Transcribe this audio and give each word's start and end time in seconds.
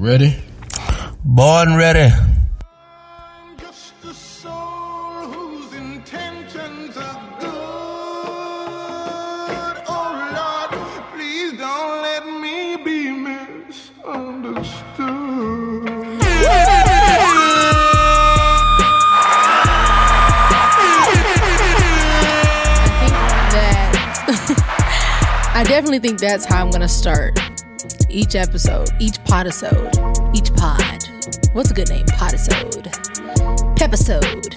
Ready? 0.00 0.34
Born 1.22 1.76
ready. 1.76 2.08
I 25.52 25.62
definitely 25.66 25.98
think 25.98 26.18
that's 26.18 26.46
how 26.46 26.62
I'm 26.62 26.70
gonna 26.70 26.88
start 26.88 27.38
each 28.10 28.34
episode, 28.34 28.88
each 28.98 29.14
podisode, 29.24 29.94
each 30.36 30.52
pod. 30.54 31.04
What's 31.54 31.70
a 31.70 31.74
good 31.74 31.88
name? 31.88 32.04
Podisode, 32.06 32.86
pepisode, 33.76 34.56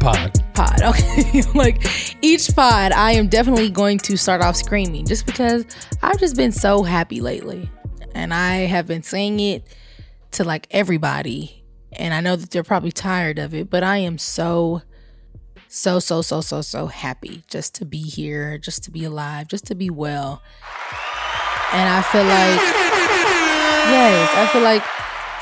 Pod. 0.00 0.42
pod. 0.54 0.80
Okay, 0.82 1.42
like 1.54 1.84
each 2.22 2.54
pod, 2.54 2.92
I 2.92 3.12
am 3.12 3.28
definitely 3.28 3.70
going 3.70 3.98
to 3.98 4.16
start 4.16 4.42
off 4.42 4.56
screaming 4.56 5.06
just 5.06 5.26
because 5.26 5.64
I've 6.02 6.18
just 6.18 6.36
been 6.36 6.52
so 6.52 6.82
happy 6.82 7.20
lately, 7.20 7.70
and 8.14 8.32
I 8.32 8.56
have 8.66 8.86
been 8.86 9.02
saying 9.02 9.40
it 9.40 9.64
to 10.32 10.44
like 10.44 10.66
everybody, 10.70 11.64
and 11.92 12.14
I 12.14 12.20
know 12.20 12.36
that 12.36 12.50
they're 12.50 12.62
probably 12.62 12.92
tired 12.92 13.38
of 13.38 13.54
it, 13.54 13.68
but 13.70 13.82
I 13.82 13.98
am 13.98 14.18
so 14.18 14.82
so 15.72 16.00
so 16.00 16.20
so 16.20 16.40
so 16.40 16.60
so 16.62 16.86
happy 16.88 17.44
just 17.46 17.76
to 17.76 17.84
be 17.84 18.02
here 18.02 18.58
just 18.58 18.82
to 18.82 18.90
be 18.90 19.04
alive 19.04 19.46
just 19.46 19.64
to 19.66 19.76
be 19.76 19.88
well 19.88 20.42
and 21.72 21.88
i 21.88 22.02
feel 22.02 22.24
like 22.24 22.60
yes 23.90 24.30
i 24.36 24.46
feel 24.52 24.62
like 24.62 24.82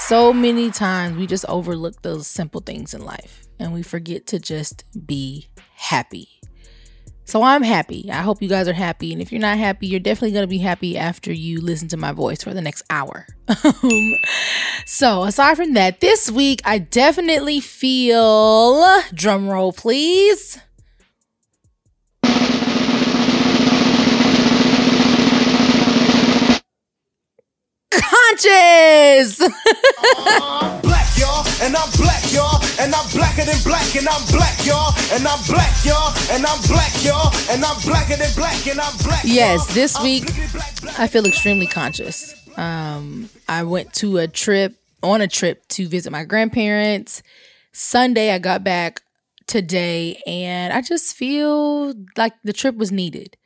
so 0.01 0.33
many 0.33 0.70
times 0.70 1.17
we 1.19 1.27
just 1.27 1.45
overlook 1.48 2.01
those 2.03 2.27
simple 2.27 2.61
things 2.61 2.95
in 2.95 3.05
life 3.05 3.47
and 3.59 3.75
we 3.75 3.83
forget 3.83 4.27
to 4.29 4.39
just 4.39 4.85
be 5.07 5.48
happy. 5.75 6.29
So 7.25 7.43
i'm 7.43 7.62
happy. 7.62 8.09
I 8.11 8.23
hope 8.23 8.41
you 8.41 8.48
guys 8.48 8.69
are 8.69 8.73
happy. 8.73 9.12
And 9.12 9.20
if 9.20 9.33
you're 9.33 9.41
not 9.41 9.59
happy 9.59 9.87
you're 9.87 10.01
definitely 10.01 10.33
going 10.33 10.45
to 10.45 10.48
be 10.48 10.59
happy 10.59 10.97
after 10.97 11.33
you 11.33 11.61
listen 11.61 11.89
to 11.89 11.97
my 11.97 12.12
voice 12.12 12.42
for 12.42 12.55
the 12.55 12.63
next 12.63 12.85
hour. 12.91 13.27
So 14.87 15.25
aside 15.25 15.57
from 15.59 15.75
that 15.75 16.01
this 16.01 16.31
week 16.31 16.63
i 16.65 16.79
definitely 16.79 17.61
feel 17.61 19.03
drum 19.13 19.47
roll 19.47 19.70
please 19.70 20.59
conscious 28.09 29.39
black, 30.83 31.09
y'all, 31.19 31.45
and 31.61 31.77
I'm 31.77 31.91
black, 31.97 32.25
y'all, 32.33 32.61
and 32.81 32.95
I'm 32.95 33.06
blacker 33.12 33.45
than 33.45 33.61
black, 33.64 33.95
and 33.97 34.09
I'm 34.09 34.25
black, 34.33 34.56
y'all, 34.64 34.95
and 35.12 35.27
I'm 35.27 35.41
black, 35.47 35.84
y'all, 35.84 36.12
and 36.33 36.47
I'm 36.47 36.61
black, 36.69 36.92
y'all, 37.05 37.33
and 37.51 37.64
I'm 37.64 37.77
blacker 37.84 38.17
than 38.17 38.33
black, 38.34 38.67
and 38.67 38.81
I'm 38.81 38.97
black. 39.05 39.23
Yes, 39.25 39.73
this 39.75 40.01
week, 40.03 40.25
blickety 40.25 40.53
black, 40.53 40.81
black. 40.81 41.01
I 41.01 41.06
feel 41.06 41.27
extremely 41.27 41.67
conscious. 41.67 42.34
Um, 42.56 43.29
I 43.48 43.62
went 43.64 43.92
to 43.95 44.19
a 44.19 44.27
trip 44.27 44.75
on 45.03 45.20
a 45.20 45.29
trip 45.29 45.67
to 45.69 45.86
visit 45.86 46.11
my 46.11 46.25
grandparents. 46.25 47.23
Sunday, 47.73 48.33
I 48.33 48.39
got 48.39 48.64
back 48.64 49.03
today, 49.47 50.20
and 50.27 50.73
I 50.73 50.81
just 50.81 51.14
feel 51.14 51.95
like 52.17 52.33
the 52.42 52.53
trip 52.53 52.77
was 52.77 52.91
needed. 52.91 53.36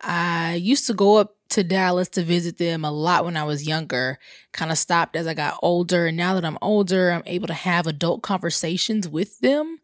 I 0.00 0.54
used 0.54 0.86
to 0.88 0.94
go 0.94 1.16
up 1.16 1.35
to 1.50 1.64
Dallas 1.64 2.08
to 2.10 2.22
visit 2.22 2.58
them 2.58 2.84
a 2.84 2.90
lot 2.90 3.24
when 3.24 3.36
I 3.36 3.44
was 3.44 3.66
younger, 3.66 4.18
kind 4.52 4.70
of 4.70 4.78
stopped 4.78 5.16
as 5.16 5.26
I 5.26 5.34
got 5.34 5.58
older. 5.62 6.06
And 6.06 6.16
now 6.16 6.34
that 6.34 6.44
I'm 6.44 6.58
older, 6.60 7.10
I'm 7.10 7.22
able 7.26 7.46
to 7.46 7.54
have 7.54 7.86
adult 7.86 8.22
conversations 8.22 9.08
with 9.08 9.38
them. 9.40 9.78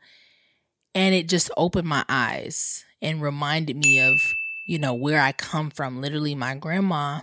And 0.94 1.14
it 1.14 1.28
just 1.28 1.50
opened 1.56 1.88
my 1.88 2.04
eyes 2.08 2.84
and 3.00 3.22
reminded 3.22 3.76
me 3.76 4.00
of, 4.00 4.20
you 4.66 4.78
know, 4.78 4.94
where 4.94 5.20
I 5.20 5.32
come 5.32 5.70
from. 5.70 6.00
Literally, 6.00 6.34
my 6.34 6.54
grandma 6.54 7.20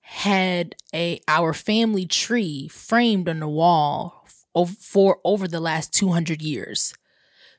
had 0.00 0.76
a 0.94 1.20
our 1.26 1.52
family 1.52 2.06
tree 2.06 2.68
framed 2.68 3.28
on 3.28 3.40
the 3.40 3.48
wall 3.48 4.24
for 4.78 5.18
over 5.24 5.48
the 5.48 5.60
last 5.60 5.92
200 5.92 6.40
years. 6.40 6.94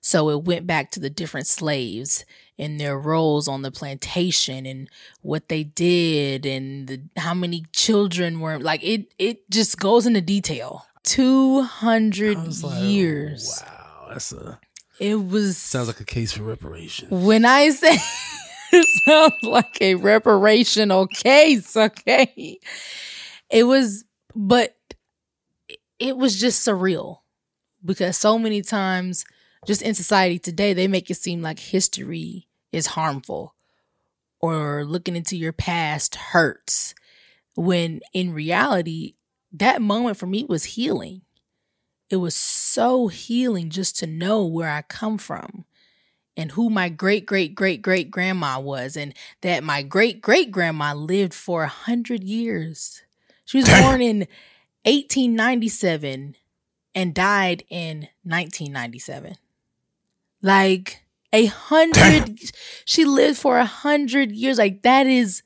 So 0.07 0.29
it 0.29 0.44
went 0.45 0.66
back 0.66 0.91
to 0.91 1.01
the 1.01 1.09
different 1.09 1.47
slaves 1.47 2.23
and 2.57 2.79
their 2.79 2.97
roles 2.97 3.50
on 3.50 3.62
the 3.62 3.72
plantation 3.72 4.66
and 4.66 4.90
what 5.22 5.50
they 5.50 5.66
did 5.66 6.45
and 6.45 6.88
the, 6.88 7.01
how 7.18 7.34
many 7.34 7.66
children 7.73 8.40
were 8.40 8.57
like 8.57 8.81
it 8.85 9.13
it 9.19 9.50
just 9.50 9.78
goes 9.78 10.06
into 10.06 10.22
detail. 10.22 10.85
200 11.03 12.63
like, 12.63 12.81
years. 12.81 13.62
Wow, 13.62 14.07
that's 14.07 14.31
a 14.31 14.57
It 14.97 15.28
was 15.28 15.57
sounds 15.57 15.90
like 15.90 16.00
a 16.00 16.06
case 16.06 16.31
for 16.31 16.44
reparation. 16.44 17.09
when 17.09 17.44
I 17.44 17.69
say 17.72 17.97
it 18.72 18.88
sounds 19.06 19.44
like 19.44 19.78
a 19.81 19.95
reparational 19.95 21.09
case, 21.09 21.75
okay? 21.75 22.59
It 23.50 23.63
was, 23.66 24.06
but 24.34 24.74
it 26.00 26.16
was 26.16 26.39
just 26.39 26.66
surreal 26.66 27.18
because 27.84 28.16
so 28.16 28.39
many 28.39 28.62
times, 28.62 29.25
just 29.67 29.81
in 29.81 29.94
society 29.94 30.39
today, 30.39 30.73
they 30.73 30.88
make 30.88 31.11
it 31.11 31.16
seem 31.16 31.41
like 31.41 31.59
history 31.59 32.47
is 32.72 32.88
harmful 32.88 33.53
or 34.39 34.85
looking 34.85 35.16
into 35.16 35.35
your 35.35 35.51
past 35.51 36.16
hurts. 36.16 36.95
When 37.55 38.00
in 38.13 38.33
reality, 38.33 39.16
that 39.51 39.81
moment 39.81 40.16
for 40.16 40.25
me 40.25 40.45
was 40.45 40.63
healing. 40.63 41.22
It 42.09 42.16
was 42.16 42.33
so 42.33 43.09
healing 43.09 43.69
just 43.69 44.00
to 44.00 44.07
know 44.07 44.45
where 44.45 44.69
I 44.69 44.83
come 44.83 45.17
from 45.17 45.66
and 46.38 46.51
who 46.51 46.69
my 46.69 46.88
great 46.88 47.25
great 47.25 47.53
great 47.53 47.81
great 47.81 48.09
grandma 48.09 48.61
was 48.61 48.95
and 48.95 49.13
that 49.41 49.63
my 49.63 49.81
great 49.81 50.22
great 50.22 50.50
grandma 50.50 50.94
lived 50.94 51.33
for 51.33 51.63
a 51.63 51.67
hundred 51.67 52.23
years 52.23 53.01
she 53.44 53.57
was 53.57 53.67
born 53.67 54.01
in 54.01 54.19
1897 54.85 56.35
and 56.94 57.13
died 57.16 57.63
in 57.69 58.07
1997 58.23 59.35
like 60.41 61.03
a 61.33 61.45
hundred 61.47 62.39
she 62.85 63.03
lived 63.05 63.37
for 63.37 63.57
a 63.57 63.65
hundred 63.65 64.31
years 64.31 64.57
like 64.57 64.81
that 64.83 65.05
is 65.07 65.43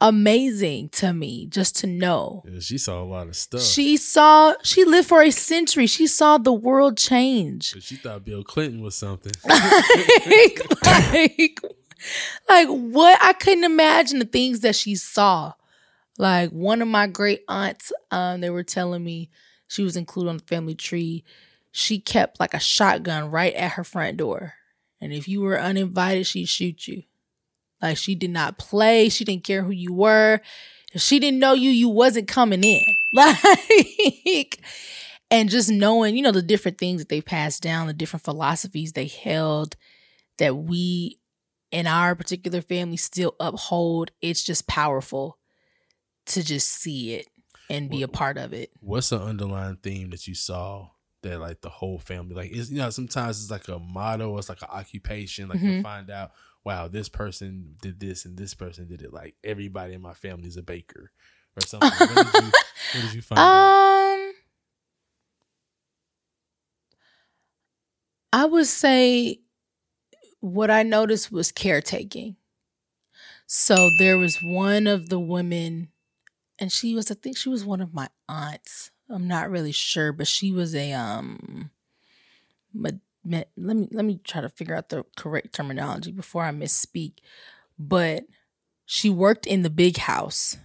amazing 0.00 0.88
to 0.90 1.12
me 1.12 1.46
just 1.46 1.76
to 1.76 1.86
know 1.86 2.44
Yeah, 2.48 2.60
she 2.60 2.78
saw 2.78 3.02
a 3.02 3.04
lot 3.04 3.26
of 3.26 3.34
stuff. 3.36 3.60
she 3.62 3.96
saw 3.96 4.54
she 4.62 4.84
lived 4.84 5.08
for 5.08 5.22
a 5.22 5.30
century 5.32 5.86
she 5.86 6.06
saw 6.06 6.38
the 6.38 6.52
world 6.52 6.96
change 6.96 7.74
she 7.82 7.96
thought 7.96 8.24
Bill 8.24 8.44
Clinton 8.44 8.80
was 8.80 8.94
something. 8.94 9.32
like, 9.44 10.60
like, 10.84 11.60
like 12.48 12.68
what 12.68 13.18
I 13.20 13.32
couldn't 13.32 13.64
imagine 13.64 14.20
the 14.20 14.24
things 14.24 14.60
that 14.60 14.76
she 14.76 14.94
saw. 14.94 15.52
Like 16.16 16.50
one 16.50 16.80
of 16.82 16.88
my 16.88 17.06
great 17.06 17.42
aunts, 17.48 17.92
um, 18.10 18.40
they 18.40 18.50
were 18.50 18.62
telling 18.64 19.04
me 19.04 19.30
she 19.68 19.82
was 19.82 19.96
included 19.96 20.30
on 20.30 20.36
the 20.38 20.44
family 20.44 20.74
tree. 20.74 21.24
She 21.78 22.00
kept 22.00 22.40
like 22.40 22.54
a 22.54 22.58
shotgun 22.58 23.30
right 23.30 23.54
at 23.54 23.72
her 23.72 23.84
front 23.84 24.16
door. 24.16 24.54
And 25.00 25.12
if 25.12 25.28
you 25.28 25.42
were 25.42 25.60
uninvited, 25.60 26.26
she'd 26.26 26.48
shoot 26.48 26.88
you. 26.88 27.04
Like 27.80 27.96
she 27.96 28.16
did 28.16 28.30
not 28.30 28.58
play. 28.58 29.08
She 29.08 29.24
didn't 29.24 29.44
care 29.44 29.62
who 29.62 29.70
you 29.70 29.92
were. 29.92 30.40
If 30.92 31.02
she 31.02 31.20
didn't 31.20 31.38
know 31.38 31.52
you, 31.52 31.70
you 31.70 31.88
wasn't 31.88 32.26
coming 32.26 32.64
in. 32.64 32.82
Like 33.14 34.58
and 35.30 35.48
just 35.48 35.70
knowing, 35.70 36.16
you 36.16 36.22
know, 36.22 36.32
the 36.32 36.42
different 36.42 36.78
things 36.78 37.00
that 37.00 37.10
they 37.10 37.20
passed 37.20 37.62
down, 37.62 37.86
the 37.86 37.92
different 37.92 38.24
philosophies 38.24 38.94
they 38.94 39.06
held 39.06 39.76
that 40.38 40.56
we 40.56 41.20
in 41.70 41.86
our 41.86 42.16
particular 42.16 42.60
family 42.60 42.96
still 42.96 43.36
uphold, 43.38 44.10
it's 44.20 44.42
just 44.42 44.66
powerful 44.66 45.38
to 46.26 46.42
just 46.42 46.68
see 46.68 47.14
it 47.14 47.28
and 47.70 47.88
be 47.88 48.02
a 48.02 48.08
part 48.08 48.36
of 48.36 48.52
it. 48.52 48.72
What's 48.80 49.10
the 49.10 49.20
underlying 49.20 49.76
theme 49.76 50.10
that 50.10 50.26
you 50.26 50.34
saw 50.34 50.88
that 51.22 51.40
like 51.40 51.60
the 51.60 51.68
whole 51.68 51.98
family 51.98 52.34
like 52.34 52.50
is 52.50 52.70
you 52.70 52.78
know 52.78 52.90
sometimes 52.90 53.40
it's 53.42 53.50
like 53.50 53.68
a 53.68 53.78
motto, 53.78 54.36
it's 54.38 54.48
like 54.48 54.62
an 54.62 54.68
occupation. 54.70 55.48
Like 55.48 55.60
you 55.60 55.68
Mhm. 55.72 55.82
find 55.82 56.10
out, 56.10 56.32
wow, 56.64 56.88
this 56.88 57.08
person 57.08 57.76
did 57.82 57.98
this 58.00 58.24
and 58.24 58.36
this 58.36 58.54
person 58.54 58.86
did 58.86 59.02
it. 59.02 59.12
Like 59.12 59.36
everybody 59.42 59.94
in 59.94 60.00
my 60.02 60.14
family 60.14 60.48
is 60.48 60.56
a 60.56 60.62
baker 60.62 61.10
or 61.56 61.64
something. 61.64 61.90
what, 62.08 62.16
did 62.16 62.38
you, 62.38 62.52
what 62.92 63.00
did 63.02 63.12
you 63.12 63.22
find 63.22 63.40
out? 63.40 63.46
Um 63.48 64.32
I 68.32 68.44
would 68.44 68.66
say 68.66 69.40
what 70.40 70.70
I 70.70 70.82
noticed 70.82 71.32
was 71.32 71.50
caretaking. 71.50 72.36
So 73.46 73.90
there 73.98 74.18
was 74.18 74.42
one 74.42 74.86
of 74.86 75.08
the 75.08 75.18
women, 75.18 75.88
and 76.58 76.70
she 76.70 76.94
was, 76.94 77.10
I 77.10 77.14
think 77.14 77.36
she 77.38 77.48
was 77.48 77.64
one 77.64 77.80
of 77.80 77.94
my 77.94 78.08
aunts. 78.28 78.90
I'm 79.10 79.26
not 79.26 79.50
really 79.50 79.72
sure, 79.72 80.12
but 80.12 80.26
she 80.26 80.52
was 80.52 80.74
a 80.74 80.92
um 80.92 81.70
ma- 83.28 83.44
let 83.56 83.76
me 83.76 83.88
let 83.90 84.04
me 84.04 84.20
try 84.24 84.40
to 84.40 84.48
figure 84.48 84.74
out 84.74 84.88
the 84.88 85.04
correct 85.16 85.54
terminology 85.54 86.12
before 86.12 86.44
I 86.44 86.50
misspeak. 86.50 87.18
But 87.78 88.24
she 88.86 89.10
worked 89.10 89.46
in 89.46 89.62
the 89.62 89.70
big 89.70 89.98
house 89.98 90.56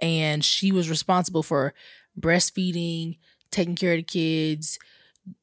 and 0.00 0.44
she 0.44 0.72
was 0.72 0.90
responsible 0.90 1.42
for 1.42 1.74
breastfeeding, 2.18 3.18
taking 3.50 3.76
care 3.76 3.92
of 3.92 3.98
the 3.98 4.02
kids, 4.02 4.78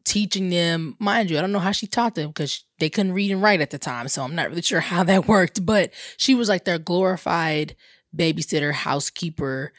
teaching 0.04 0.50
them. 0.50 0.96
Mind 1.00 1.30
you, 1.30 1.38
I 1.38 1.42
don't 1.42 1.52
know 1.52 1.60
how 1.60 1.72
she 1.72 1.88
taught 1.88 2.16
them 2.16 2.28
because 2.28 2.64
they 2.80 2.90
couldn't 2.90 3.14
read 3.14 3.32
and 3.32 3.42
write 3.42 3.62
at 3.62 3.70
the 3.72 3.80
time, 3.80 4.08
so 4.08 4.24
I'm 4.24 4.36
not 4.36 4.50
really 4.50 4.62
sure 4.62 4.82
how 4.82 5.04
that 5.04 5.28
worked. 5.28 5.66
But 5.66 5.92
she 6.18 6.36
was 6.36 6.50
like 6.50 6.66
their 6.66 6.80
glorified 6.80 7.76
babysitter, 8.16 8.72
housekeeper, 8.72 9.74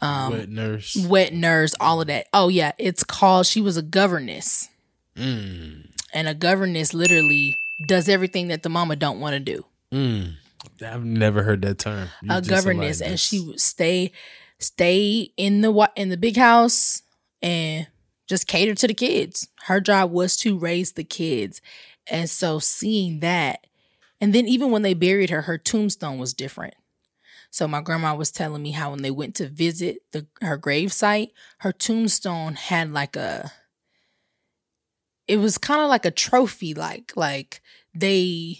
um, 0.00 0.32
Wet 0.32 0.48
nurse. 0.48 0.96
wet 0.96 1.32
nurse, 1.32 1.74
all 1.80 2.00
of 2.00 2.06
that. 2.08 2.26
Oh 2.32 2.48
yeah, 2.48 2.72
it's 2.78 3.04
called. 3.04 3.46
She 3.46 3.60
was 3.60 3.76
a 3.76 3.82
governess, 3.82 4.68
Mm. 5.16 5.90
and 6.12 6.28
a 6.28 6.34
governess 6.34 6.92
literally 6.94 7.56
does 7.88 8.08
everything 8.08 8.48
that 8.48 8.62
the 8.62 8.68
mama 8.68 8.96
don't 8.96 9.20
want 9.20 9.34
to 9.34 9.40
do. 9.40 9.64
Mm. 9.92 10.34
I've 10.84 11.04
never 11.04 11.42
heard 11.42 11.62
that 11.62 11.78
term. 11.78 12.08
You 12.22 12.32
a 12.32 12.40
governess, 12.42 13.00
and 13.00 13.18
she 13.20 13.40
would 13.40 13.60
stay 13.60 14.12
stay 14.58 15.30
in 15.36 15.60
the 15.60 15.70
wa- 15.70 15.88
in 15.96 16.08
the 16.08 16.16
big 16.16 16.36
house 16.36 17.02
and 17.42 17.86
just 18.26 18.46
cater 18.46 18.74
to 18.74 18.86
the 18.86 18.94
kids. 18.94 19.48
Her 19.64 19.80
job 19.80 20.10
was 20.10 20.36
to 20.38 20.58
raise 20.58 20.92
the 20.92 21.04
kids, 21.04 21.60
and 22.06 22.28
so 22.30 22.58
seeing 22.58 23.20
that, 23.20 23.66
and 24.20 24.34
then 24.34 24.48
even 24.48 24.70
when 24.70 24.82
they 24.82 24.94
buried 24.94 25.30
her, 25.30 25.42
her 25.42 25.58
tombstone 25.58 26.18
was 26.18 26.32
different. 26.32 26.74
So 27.54 27.68
my 27.68 27.80
grandma 27.80 28.16
was 28.16 28.32
telling 28.32 28.64
me 28.64 28.72
how 28.72 28.90
when 28.90 29.02
they 29.02 29.12
went 29.12 29.36
to 29.36 29.46
visit 29.48 29.98
the 30.10 30.26
her 30.40 30.56
grave 30.56 30.92
site, 30.92 31.30
her 31.58 31.70
tombstone 31.70 32.54
had 32.56 32.90
like 32.92 33.14
a 33.14 33.52
it 35.28 35.36
was 35.36 35.56
kind 35.56 35.80
of 35.80 35.88
like 35.88 36.04
a 36.04 36.10
trophy 36.10 36.74
like 36.74 37.12
like 37.14 37.62
they 37.94 38.58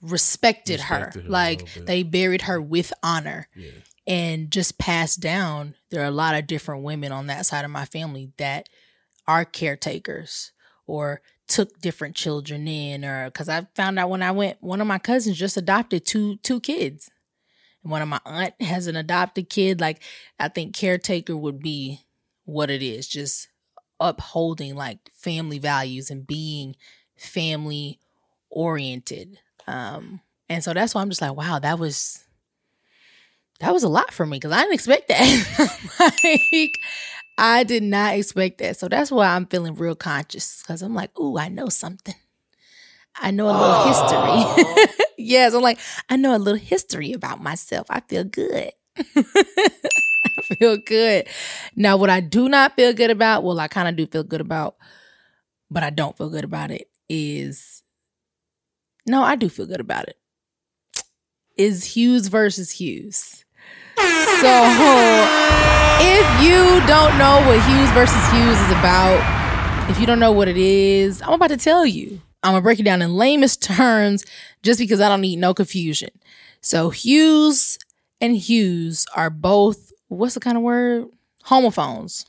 respected, 0.00 0.82
her. 0.82 1.06
Respected 1.06 1.22
her 1.22 1.28
a 1.28 1.32
like 1.32 1.74
they 1.86 2.04
buried 2.04 2.42
her 2.42 2.62
with 2.62 2.92
honor 3.02 3.48
Yeah. 3.56 3.70
and 4.06 4.48
just 4.48 4.78
passed 4.78 5.18
down 5.18 5.74
there 5.90 6.02
are 6.02 6.06
a 6.06 6.12
lot 6.12 6.36
of 6.36 6.46
different 6.46 6.84
women 6.84 7.10
on 7.10 7.26
that 7.26 7.46
side 7.46 7.64
of 7.64 7.72
my 7.72 7.84
family 7.84 8.30
that 8.36 8.68
are 9.26 9.44
caretakers 9.44 10.52
or 10.86 11.20
took 11.48 11.80
different 11.80 12.14
children 12.14 12.68
in 12.68 13.04
or 13.04 13.24
because 13.24 13.48
i 13.48 13.66
found 13.74 13.98
out 13.98 14.08
when 14.10 14.22
i 14.22 14.30
went 14.30 14.62
one 14.62 14.80
of 14.80 14.86
my 14.86 14.98
cousins 15.00 15.36
just 15.36 15.56
adopted 15.56 16.06
two 16.06 16.36
two 16.44 16.60
kids 16.60 17.10
one 17.86 18.02
of 18.02 18.08
my 18.08 18.20
aunt 18.24 18.54
has 18.60 18.86
an 18.86 18.96
adopted 18.96 19.48
kid 19.48 19.80
like 19.80 20.02
i 20.38 20.48
think 20.48 20.74
caretaker 20.74 21.36
would 21.36 21.60
be 21.60 22.00
what 22.44 22.70
it 22.70 22.82
is 22.82 23.08
just 23.08 23.48
upholding 24.00 24.74
like 24.74 24.98
family 25.14 25.58
values 25.58 26.10
and 26.10 26.26
being 26.26 26.76
family 27.16 27.98
oriented 28.50 29.38
um 29.66 30.20
and 30.48 30.62
so 30.62 30.74
that's 30.74 30.94
why 30.94 31.00
i'm 31.00 31.08
just 31.08 31.22
like 31.22 31.34
wow 31.34 31.58
that 31.58 31.78
was 31.78 32.26
that 33.60 33.72
was 33.72 33.82
a 33.82 33.88
lot 33.88 34.12
for 34.12 34.26
me 34.26 34.36
because 34.36 34.52
I 34.52 34.62
didn't 34.62 34.74
expect 34.74 35.08
that. 35.08 36.18
like, 36.22 36.78
I 37.38 37.64
did 37.64 37.82
not 37.82 38.14
expect 38.14 38.58
that. 38.58 38.76
So 38.76 38.88
that's 38.88 39.10
why 39.10 39.28
I'm 39.28 39.46
feeling 39.46 39.74
real 39.74 39.94
conscious 39.94 40.62
because 40.62 40.82
I'm 40.82 40.94
like, 40.94 41.18
ooh, 41.18 41.38
I 41.38 41.48
know 41.48 41.68
something. 41.68 42.14
I 43.18 43.30
know 43.30 43.46
a 43.46 43.56
little 43.56 43.84
history. 43.84 45.04
yes, 45.18 45.54
I'm 45.54 45.62
like, 45.62 45.78
I 46.08 46.16
know 46.16 46.36
a 46.36 46.38
little 46.38 46.60
history 46.60 47.12
about 47.12 47.42
myself. 47.42 47.86
I 47.90 48.00
feel 48.00 48.24
good. 48.24 48.72
I 48.98 50.54
feel 50.58 50.76
good. 50.84 51.26
Now, 51.74 51.96
what 51.96 52.10
I 52.10 52.20
do 52.20 52.48
not 52.48 52.76
feel 52.76 52.92
good 52.92 53.10
about, 53.10 53.42
well, 53.42 53.58
I 53.58 53.68
kind 53.68 53.88
of 53.88 53.96
do 53.96 54.06
feel 54.06 54.24
good 54.24 54.40
about, 54.40 54.76
but 55.70 55.82
I 55.82 55.90
don't 55.90 56.16
feel 56.16 56.30
good 56.30 56.44
about 56.44 56.70
it 56.70 56.88
is 57.08 57.82
no, 59.06 59.22
I 59.22 59.36
do 59.36 59.48
feel 59.48 59.66
good 59.66 59.80
about 59.80 60.08
it. 60.08 60.16
Is 61.56 61.84
Hughes 61.84 62.26
versus 62.28 62.70
Hughes. 62.70 63.44
So, 63.96 64.52
if 66.00 66.42
you 66.42 66.86
don't 66.86 67.16
know 67.16 67.40
what 67.46 67.62
Hughes 67.66 67.90
versus 67.92 68.30
Hughes 68.32 68.60
is 68.60 68.70
about, 68.72 69.90
if 69.90 69.98
you 70.00 70.06
don't 70.06 70.18
know 70.18 70.32
what 70.32 70.48
it 70.48 70.56
is, 70.56 71.22
I'm 71.22 71.32
about 71.32 71.48
to 71.48 71.56
tell 71.56 71.86
you. 71.86 72.20
I'm 72.46 72.52
gonna 72.52 72.62
break 72.62 72.78
it 72.78 72.84
down 72.84 73.02
in 73.02 73.16
lamest 73.16 73.60
terms 73.60 74.24
just 74.62 74.78
because 74.78 75.00
I 75.00 75.08
don't 75.08 75.20
need 75.20 75.40
no 75.40 75.52
confusion. 75.52 76.10
So, 76.60 76.90
Hughes 76.90 77.78
and 78.20 78.36
Hughes 78.36 79.04
are 79.16 79.30
both, 79.30 79.92
what's 80.08 80.34
the 80.34 80.40
kind 80.40 80.56
of 80.56 80.62
word? 80.62 81.06
Homophones. 81.42 82.26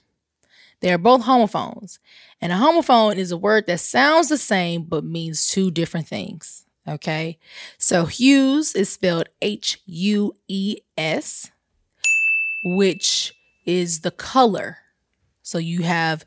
They 0.80 0.92
are 0.92 0.98
both 0.98 1.22
homophones. 1.22 2.00
And 2.42 2.52
a 2.52 2.56
homophone 2.56 3.18
is 3.18 3.32
a 3.32 3.38
word 3.38 3.68
that 3.68 3.80
sounds 3.80 4.30
the 4.30 4.38
same 4.40 4.84
but 4.84 5.04
means 5.04 5.48
two 5.48 5.70
different 5.70 6.08
things. 6.08 6.66
Okay. 6.88 7.38
So 7.78 8.06
Hughes 8.06 8.74
is 8.74 8.90
spelled 8.90 9.30
H 9.42 9.82
U 9.86 10.34
E 10.48 10.78
S, 10.98 11.52
which 12.64 13.34
is 13.66 14.02
the 14.02 14.12
color. 14.12 14.78
So 15.44 15.58
you 15.60 15.84
have 15.84 16.26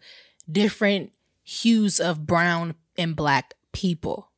different 0.51 1.13
hues 1.43 1.99
of 1.99 2.27
brown 2.27 2.75
and 2.97 3.17
black 3.17 3.55
people. 3.73 4.31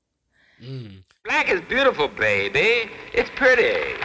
Mm. 0.63 1.03
Black 1.25 1.49
is 1.49 1.61
beautiful, 1.63 2.09
baby. 2.09 2.91
It's 3.13 3.31
pretty. 3.37 3.97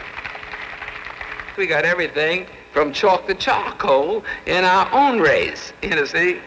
We 1.56 1.66
got 1.66 1.84
everything 1.84 2.46
from 2.72 2.92
chalk 2.92 3.26
to 3.26 3.34
charcoal 3.34 4.24
in 4.46 4.64
our 4.64 4.92
own 4.92 5.20
race. 5.20 5.72
You 5.82 5.90
know, 5.90 6.04
see? 6.04 6.40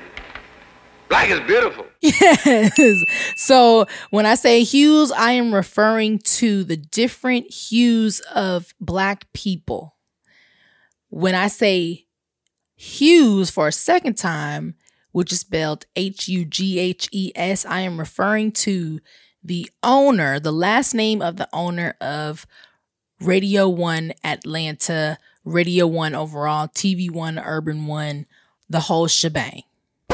Black 1.10 1.30
is 1.30 1.42
beautiful. 1.42 1.86
Yes. 2.02 3.04
So 3.36 3.86
when 4.10 4.26
I 4.26 4.36
say 4.36 4.64
hues, 4.64 5.12
I 5.12 5.34
am 5.34 5.54
referring 5.54 6.20
to 6.20 6.64
the 6.64 6.78
different 6.78 7.52
hues 7.52 8.22
of 8.34 8.74
black 8.80 9.32
people. 9.34 9.98
When 11.10 11.36
I 11.36 11.48
say 11.48 12.08
hues 12.76 13.50
for 13.50 13.68
a 13.68 13.72
second 13.72 14.18
time, 14.18 14.76
which 15.12 15.32
is 15.32 15.42
spelled 15.42 15.86
H 15.96 16.28
U 16.28 16.46
G 16.46 16.80
H 16.80 17.08
E 17.12 17.32
S, 17.36 17.66
I 17.66 17.82
am 17.82 18.00
referring 18.00 18.52
to 18.54 19.00
the 19.44 19.70
owner, 19.84 20.40
the 20.40 20.52
last 20.52 20.94
name 20.94 21.22
of 21.22 21.38
the 21.38 21.50
owner 21.52 21.96
of 22.00 22.46
Radio 23.20 23.68
One 23.68 24.14
Atlanta, 24.24 25.18
Radio 25.44 25.88
One 25.88 26.16
overall, 26.16 26.68
TV 26.68 27.12
One, 27.12 27.40
Urban 27.40 27.88
One, 27.88 28.26
the 28.70 28.82
whole 28.82 29.08
shebang. 29.08 29.64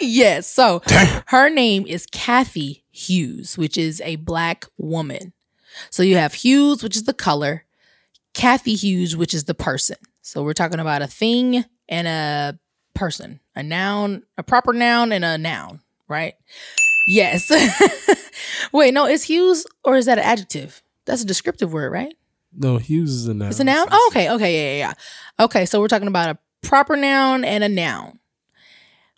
yes. 0.00 0.50
So 0.50 0.82
her 1.26 1.48
name 1.48 1.86
is 1.86 2.06
Cathy 2.06 2.84
Hughes, 2.90 3.56
which 3.56 3.78
is 3.78 4.00
a 4.02 4.16
black 4.16 4.64
woman. 4.76 5.32
So 5.90 6.02
you 6.02 6.16
have 6.16 6.34
Hughes, 6.34 6.82
which 6.82 6.96
is 6.96 7.04
the 7.04 7.14
color, 7.14 7.64
Cathy 8.34 8.74
Hughes, 8.74 9.16
which 9.16 9.34
is 9.34 9.44
the 9.44 9.54
person. 9.54 9.96
So 10.22 10.42
we're 10.42 10.54
talking 10.54 10.80
about 10.80 11.02
a 11.02 11.06
thing 11.06 11.64
and 11.88 12.08
a 12.08 12.58
person, 12.98 13.40
a 13.54 13.62
noun, 13.62 14.24
a 14.36 14.42
proper 14.42 14.72
noun 14.72 15.12
and 15.12 15.24
a 15.24 15.38
noun, 15.38 15.80
right? 16.08 16.34
Yes. 17.06 17.48
Wait, 18.72 18.92
no, 18.92 19.06
is 19.06 19.22
Hughes 19.22 19.66
or 19.84 19.96
is 19.96 20.06
that 20.06 20.18
an 20.18 20.24
adjective? 20.24 20.82
That's 21.06 21.22
a 21.22 21.26
descriptive 21.26 21.72
word, 21.72 21.92
right? 21.92 22.14
No, 22.52 22.76
Hughes 22.78 23.12
is 23.12 23.26
a 23.28 23.34
noun. 23.34 23.50
It's 23.50 23.60
a 23.60 23.64
noun? 23.64 23.86
Oh, 23.90 24.10
okay, 24.10 24.30
okay, 24.30 24.54
yeah, 24.54 24.72
yeah, 24.72 24.88
yeah. 24.88 25.44
Okay, 25.44 25.64
so 25.64 25.80
we're 25.80 25.88
talking 25.88 26.08
about 26.08 26.30
a 26.30 26.38
proper 26.66 26.96
noun 26.96 27.44
and 27.44 27.62
a 27.62 27.68
noun. 27.68 28.18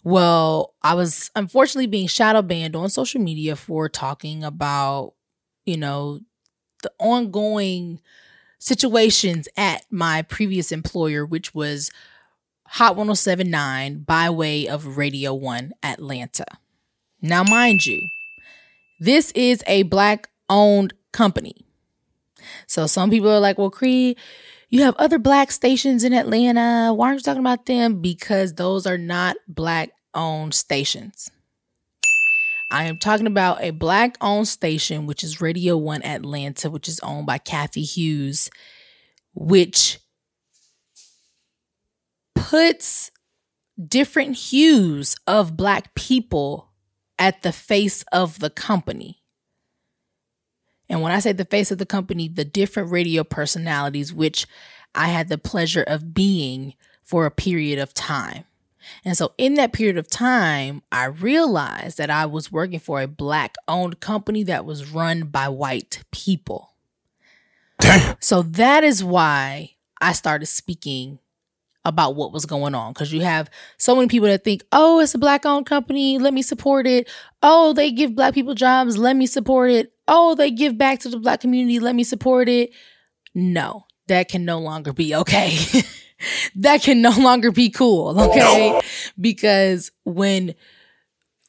Well, 0.04 0.74
I 0.82 0.94
was 0.94 1.30
unfortunately 1.34 1.86
being 1.86 2.06
shadow 2.06 2.42
banned 2.42 2.76
on 2.76 2.90
social 2.90 3.20
media 3.20 3.56
for 3.56 3.88
talking 3.88 4.44
about, 4.44 5.14
you 5.64 5.76
know, 5.76 6.20
the 6.82 6.92
ongoing 6.98 8.00
situations 8.58 9.48
at 9.56 9.84
my 9.90 10.22
previous 10.22 10.70
employer, 10.70 11.24
which 11.24 11.54
was 11.54 11.90
Hot 12.74 12.94
1079 12.94 14.04
by 14.04 14.30
way 14.30 14.68
of 14.68 14.96
Radio 14.96 15.34
1 15.34 15.72
Atlanta. 15.82 16.44
Now, 17.20 17.42
mind 17.42 17.84
you, 17.84 18.00
this 19.00 19.32
is 19.32 19.64
a 19.66 19.82
black 19.82 20.28
owned 20.48 20.94
company. 21.10 21.66
So 22.68 22.86
some 22.86 23.10
people 23.10 23.28
are 23.28 23.40
like, 23.40 23.58
well, 23.58 23.70
Cree, 23.70 24.16
you 24.68 24.82
have 24.82 24.94
other 24.98 25.18
black 25.18 25.50
stations 25.50 26.04
in 26.04 26.12
Atlanta. 26.12 26.94
Why 26.94 27.08
aren't 27.08 27.18
you 27.18 27.24
talking 27.24 27.40
about 27.40 27.66
them? 27.66 28.00
Because 28.00 28.54
those 28.54 28.86
are 28.86 28.98
not 28.98 29.36
black 29.48 29.90
owned 30.14 30.54
stations. 30.54 31.28
I 32.70 32.84
am 32.84 32.98
talking 32.98 33.26
about 33.26 33.64
a 33.64 33.72
black 33.72 34.16
owned 34.20 34.46
station, 34.46 35.06
which 35.06 35.24
is 35.24 35.40
Radio 35.40 35.76
One 35.76 36.04
Atlanta, 36.04 36.70
which 36.70 36.86
is 36.86 37.00
owned 37.00 37.26
by 37.26 37.38
Cathy 37.38 37.82
Hughes, 37.82 38.48
which 39.34 39.98
puts 42.40 43.10
different 43.88 44.36
hues 44.36 45.16
of 45.26 45.56
black 45.56 45.94
people 45.94 46.70
at 47.18 47.42
the 47.42 47.52
face 47.52 48.04
of 48.12 48.38
the 48.38 48.50
company. 48.50 49.22
And 50.88 51.02
when 51.02 51.12
I 51.12 51.20
say 51.20 51.32
the 51.32 51.44
face 51.44 51.70
of 51.70 51.78
the 51.78 51.86
company, 51.86 52.28
the 52.28 52.44
different 52.44 52.90
radio 52.90 53.22
personalities, 53.22 54.12
which 54.12 54.46
I 54.94 55.08
had 55.08 55.28
the 55.28 55.38
pleasure 55.38 55.84
of 55.84 56.14
being 56.14 56.74
for 57.02 57.26
a 57.26 57.30
period 57.30 57.78
of 57.78 57.94
time. 57.94 58.44
And 59.04 59.16
so, 59.16 59.32
in 59.36 59.54
that 59.54 59.72
period 59.72 59.98
of 59.98 60.08
time, 60.08 60.82
I 60.90 61.04
realized 61.04 61.98
that 61.98 62.10
I 62.10 62.24
was 62.26 62.50
working 62.50 62.80
for 62.80 63.00
a 63.02 63.06
black 63.06 63.56
owned 63.68 64.00
company 64.00 64.42
that 64.44 64.64
was 64.64 64.90
run 64.90 65.24
by 65.24 65.48
white 65.48 66.02
people. 66.10 66.74
So, 68.20 68.42
that 68.42 68.82
is 68.82 69.04
why 69.04 69.72
I 70.00 70.12
started 70.12 70.46
speaking 70.46 71.18
about 71.84 72.14
what 72.14 72.32
was 72.32 72.44
going 72.44 72.74
on 72.74 72.92
because 72.92 73.12
you 73.12 73.22
have 73.22 73.50
so 73.78 73.94
many 73.94 74.08
people 74.08 74.28
that 74.28 74.44
think, 74.44 74.62
oh, 74.72 75.00
it's 75.00 75.14
a 75.14 75.18
black 75.18 75.46
owned 75.46 75.66
company, 75.66 76.18
let 76.18 76.34
me 76.34 76.42
support 76.42 76.86
it. 76.86 77.08
Oh, 77.42 77.72
they 77.72 77.90
give 77.90 78.14
black 78.14 78.34
people 78.34 78.54
jobs, 78.54 78.98
let 78.98 79.16
me 79.16 79.26
support 79.26 79.70
it. 79.70 79.92
Oh, 80.06 80.34
they 80.34 80.50
give 80.50 80.76
back 80.76 81.00
to 81.00 81.08
the 81.08 81.18
black 81.18 81.40
community, 81.40 81.80
let 81.80 81.94
me 81.94 82.04
support 82.04 82.48
it. 82.48 82.70
No, 83.34 83.86
that 84.08 84.28
can 84.28 84.44
no 84.44 84.58
longer 84.58 84.92
be 84.92 85.14
okay. 85.14 85.56
that 86.56 86.82
can 86.82 87.00
no 87.00 87.12
longer 87.12 87.50
be 87.50 87.70
cool, 87.70 88.20
okay? 88.20 88.80
Because 89.18 89.90
when 90.04 90.54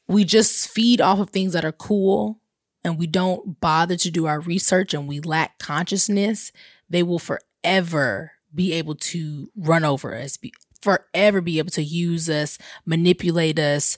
we 0.08 0.24
just 0.24 0.70
feed 0.70 1.02
off 1.02 1.20
of 1.20 1.30
things 1.30 1.54
that 1.54 1.66
are 1.66 1.72
cool 1.72 2.40
and 2.84 2.98
we 2.98 3.08
don't 3.08 3.60
bother 3.60 3.98
to 3.98 4.12
do 4.12 4.28
our 4.28 4.40
research 4.40 4.94
and 4.94 5.08
we 5.08 5.20
lack 5.20 5.60
consciousness, 5.60 6.52
they 6.90 7.04
will 7.04 7.20
forever 7.20 8.32
be 8.54 8.74
able 8.74 8.96
to 8.96 9.50
run 9.56 9.84
over 9.84 10.16
us, 10.16 10.38
be, 10.38 10.54
forever 10.82 11.42
be 11.42 11.60
able 11.60 11.72
to 11.72 11.84
use 11.84 12.30
us, 12.30 12.58
manipulate 12.86 13.60
us, 13.60 13.98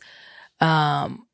um, 0.60 1.27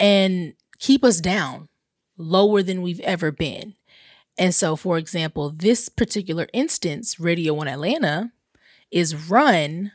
and 0.00 0.54
keep 0.78 1.04
us 1.04 1.20
down 1.20 1.68
lower 2.16 2.62
than 2.62 2.82
we've 2.82 3.00
ever 3.00 3.30
been. 3.30 3.74
And 4.36 4.54
so, 4.54 4.74
for 4.74 4.98
example, 4.98 5.50
this 5.50 5.88
particular 5.88 6.48
instance, 6.52 7.20
Radio 7.20 7.54
One 7.54 7.68
Atlanta, 7.68 8.32
is 8.90 9.28
run 9.28 9.92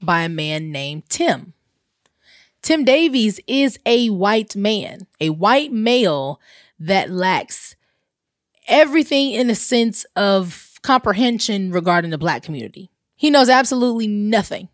by 0.00 0.22
a 0.22 0.28
man 0.28 0.70
named 0.70 1.08
Tim. 1.08 1.54
Tim 2.62 2.84
Davies 2.84 3.40
is 3.46 3.78
a 3.84 4.08
white 4.08 4.56
man, 4.56 5.06
a 5.20 5.30
white 5.30 5.72
male 5.72 6.40
that 6.78 7.10
lacks 7.10 7.76
everything 8.66 9.32
in 9.32 9.48
the 9.48 9.54
sense 9.54 10.04
of 10.16 10.73
comprehension 10.84 11.72
regarding 11.72 12.10
the 12.10 12.18
black 12.18 12.44
community. 12.44 12.90
He 13.16 13.30
knows 13.30 13.48
absolutely 13.48 14.06
nothing. 14.06 14.68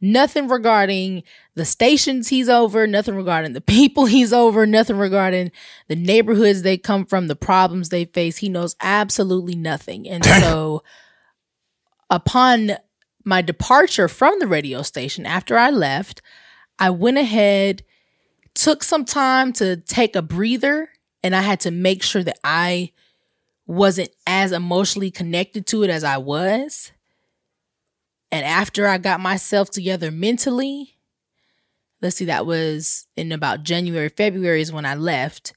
Nothing 0.00 0.48
regarding 0.48 1.24
the 1.54 1.66
stations 1.66 2.28
he's 2.28 2.48
over, 2.48 2.86
nothing 2.86 3.14
regarding 3.14 3.52
the 3.52 3.60
people 3.60 4.06
he's 4.06 4.32
over, 4.32 4.66
nothing 4.66 4.96
regarding 4.96 5.52
the 5.88 5.94
neighborhoods 5.94 6.62
they 6.62 6.78
come 6.78 7.04
from, 7.04 7.28
the 7.28 7.36
problems 7.36 7.90
they 7.90 8.06
face. 8.06 8.38
He 8.38 8.48
knows 8.48 8.74
absolutely 8.80 9.54
nothing. 9.54 10.08
And 10.08 10.24
so, 10.24 10.82
upon 12.08 12.72
my 13.22 13.42
departure 13.42 14.08
from 14.08 14.38
the 14.38 14.46
radio 14.46 14.80
station, 14.80 15.26
after 15.26 15.58
I 15.58 15.68
left, 15.68 16.22
I 16.78 16.88
went 16.88 17.18
ahead, 17.18 17.84
took 18.54 18.82
some 18.82 19.04
time 19.04 19.52
to 19.54 19.76
take 19.76 20.16
a 20.16 20.22
breather, 20.22 20.88
and 21.22 21.36
I 21.36 21.42
had 21.42 21.60
to 21.60 21.70
make 21.70 22.02
sure 22.02 22.24
that 22.24 22.38
I 22.42 22.92
wasn't 23.70 24.10
as 24.26 24.50
emotionally 24.50 25.12
connected 25.12 25.64
to 25.64 25.84
it 25.84 25.90
as 25.90 26.02
I 26.02 26.18
was. 26.18 26.90
And 28.32 28.44
after 28.44 28.88
I 28.88 28.98
got 28.98 29.20
myself 29.20 29.70
together 29.70 30.10
mentally, 30.10 30.98
let's 32.02 32.16
see, 32.16 32.24
that 32.24 32.46
was 32.46 33.06
in 33.16 33.30
about 33.30 33.62
January, 33.62 34.08
February 34.08 34.60
is 34.60 34.72
when 34.72 34.86
I 34.86 34.96
left. 34.96 35.52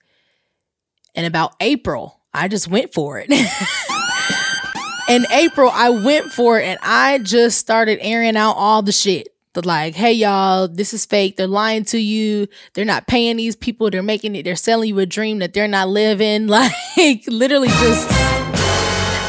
And 1.15 1.25
about 1.25 1.55
April, 1.60 2.20
I 2.34 2.48
just 2.48 2.67
went 2.67 2.93
for 2.93 3.20
it. 3.20 3.32
in 5.10 5.25
April, 5.32 5.72
I 5.74 5.89
went 5.89 6.32
for 6.32 6.60
it 6.60 6.65
and 6.65 6.79
I 6.84 7.17
just 7.17 7.58
started 7.58 7.98
airing 8.00 8.38
out 8.38 8.53
all 8.53 8.84
the 8.84 8.91
shit 8.91 9.29
the 9.53 9.65
like, 9.65 9.95
hey 9.95 10.13
y'all, 10.13 10.67
this 10.67 10.93
is 10.93 11.05
fake. 11.05 11.38
They're 11.38 11.48
lying 11.48 11.86
to 11.86 12.00
you. 12.00 12.48
They're 12.74 12.86
not 12.86 13.07
paying 13.07 13.38
these 13.38 13.55
people. 13.55 13.89
They're 13.89 14.03
making 14.03 14.36
it. 14.36 14.43
They're 14.43 14.55
selling 14.55 14.89
you 14.89 15.00
a 15.00 15.05
dream 15.05 15.39
that 15.39 15.53
they're 15.53 15.67
not 15.67 15.89
living. 15.89 16.48
Like 16.63 17.24
literally 17.27 17.69
just 17.69 18.07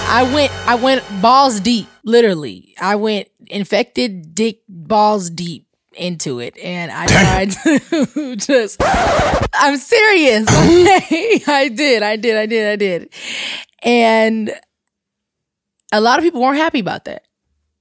I 0.06 0.30
went 0.34 0.52
I 0.68 0.74
went 0.74 1.02
balls 1.22 1.60
deep, 1.60 1.88
literally. 2.04 2.74
I 2.80 2.96
went 2.96 3.28
infected 3.46 4.34
dick 4.34 4.60
balls 4.68 5.30
deep 5.30 5.66
into 5.94 6.40
it 6.40 6.56
and 6.58 6.92
I 6.92 7.06
tried 7.06 7.50
to 7.50 8.36
just 8.36 8.80
I'm 9.54 9.76
serious. 9.76 10.46
I 10.48 11.70
did. 11.74 12.02
I 12.02 12.16
did. 12.16 12.36
I 12.36 12.46
did. 12.46 12.68
I 12.68 12.76
did. 12.76 13.12
And 13.82 14.54
a 15.92 16.00
lot 16.00 16.18
of 16.18 16.24
people 16.24 16.40
weren't 16.40 16.58
happy 16.58 16.80
about 16.80 17.06
that 17.06 17.23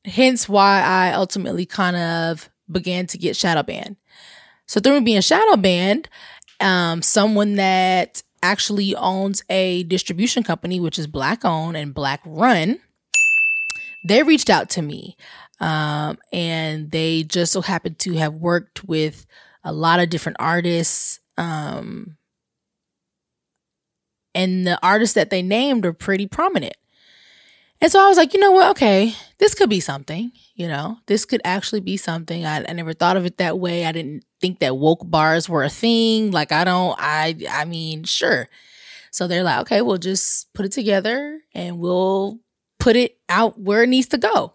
hence 0.05 0.50
why 0.50 0.81
I 0.81 1.13
ultimately 1.13 1.65
kind 1.65 1.95
of 1.95 2.50
began 2.72 3.07
to 3.07 3.17
get 3.17 3.36
shadow 3.36 3.63
banned. 3.63 3.98
So 4.67 4.79
through 4.79 5.00
me 5.00 5.05
being 5.05 5.22
shadow 5.22 5.57
banned, 5.57 6.10
um, 6.60 7.01
someone 7.01 7.55
that 7.55 8.24
actually 8.41 8.95
owns 8.95 9.43
a 9.50 9.83
distribution 9.83 10.43
company, 10.43 10.79
which 10.79 11.00
is 11.00 11.07
black 11.07 11.45
owned 11.45 11.77
and 11.77 11.93
black 11.93 12.22
run, 12.25 12.79
they 14.07 14.24
reached 14.24 14.50
out 14.50 14.69
to 14.72 14.81
me. 14.81 15.15
Um, 15.60 16.17
and 16.31 16.91
they 16.91 17.24
just 17.24 17.53
so 17.53 17.62
happened 17.62 18.00
to 18.00 18.13
have 18.13 18.36
worked 18.36 18.83
with 18.83 19.25
a 19.63 19.72
lot 19.72 20.00
of 20.00 20.10
different 20.10 20.38
artists. 20.39 21.19
Um, 21.38 22.17
and 24.36 24.67
the 24.67 24.79
artists 24.83 25.13
that 25.13 25.29
they 25.29 25.41
named 25.41 25.86
are 25.86 25.93
pretty 25.93 26.27
prominent. 26.27 26.75
And 27.84 27.92
so 27.92 28.00
I 28.00 28.08
was 28.08 28.16
like, 28.16 28.34
you 28.34 28.40
know 28.40 28.52
what? 28.54 28.70
Okay, 28.72 29.13
this 29.40 29.54
could 29.54 29.70
be 29.70 29.82
something. 29.82 30.32
You 30.56 30.70
know, 30.70 31.00
this 31.08 31.25
could 31.25 31.42
actually 31.44 31.82
be 31.82 31.98
something. 31.98 32.46
I, 32.46 32.63
I 32.63 32.72
never 32.72 32.94
thought 32.94 33.18
of 33.18 33.25
it 33.25 33.40
that 33.40 33.60
way. 33.60 33.86
I 33.86 33.92
didn't 33.92 34.24
think 34.40 34.60
that 34.60 34.78
woke 34.78 35.02
bars 35.04 35.50
were 35.50 35.66
a 35.66 35.70
thing. 35.70 36.32
Like, 36.32 36.54
I 36.54 36.63
don't, 36.63 36.96
I, 36.98 37.36
I 37.50 37.66
mean, 37.66 38.06
sure. 38.06 38.48
So 39.12 39.28
they're 39.28 39.44
like, 39.44 39.60
okay, 39.63 39.82
we'll 39.82 39.98
just 39.98 40.54
put 40.54 40.66
it 40.66 40.72
together 40.72 41.42
and 41.54 41.78
we'll 41.78 42.40
put 42.80 42.96
it 42.96 43.18
out 43.28 43.60
where 43.60 43.84
it 43.84 43.90
needs 43.90 44.08
to 44.08 44.18
go. 44.18 44.54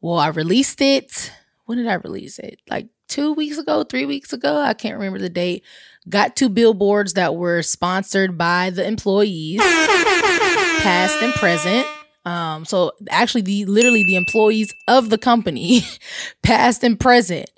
Well, 0.00 0.18
I 0.18 0.28
released 0.28 0.80
it. 0.80 1.32
When 1.64 1.78
did 1.78 1.88
I 1.88 1.94
release 1.94 2.38
it? 2.38 2.60
Like 2.70 2.86
two 3.08 3.32
weeks 3.32 3.58
ago, 3.58 3.82
three 3.82 4.06
weeks 4.06 4.32
ago. 4.32 4.60
I 4.60 4.72
can't 4.72 4.94
remember 4.94 5.18
the 5.18 5.28
date. 5.28 5.64
Got 6.08 6.36
two 6.36 6.48
billboards 6.48 7.14
that 7.14 7.34
were 7.34 7.62
sponsored 7.62 8.38
by 8.38 8.70
the 8.70 8.86
employees, 8.86 9.58
past 9.58 11.20
and 11.20 11.32
present. 11.32 11.88
Um, 12.26 12.64
so 12.64 12.92
actually, 13.08 13.42
the 13.42 13.64
literally 13.66 14.02
the 14.02 14.16
employees 14.16 14.74
of 14.88 15.10
the 15.10 15.16
company, 15.16 15.82
past 16.42 16.82
and 16.82 16.98
present, 16.98 17.48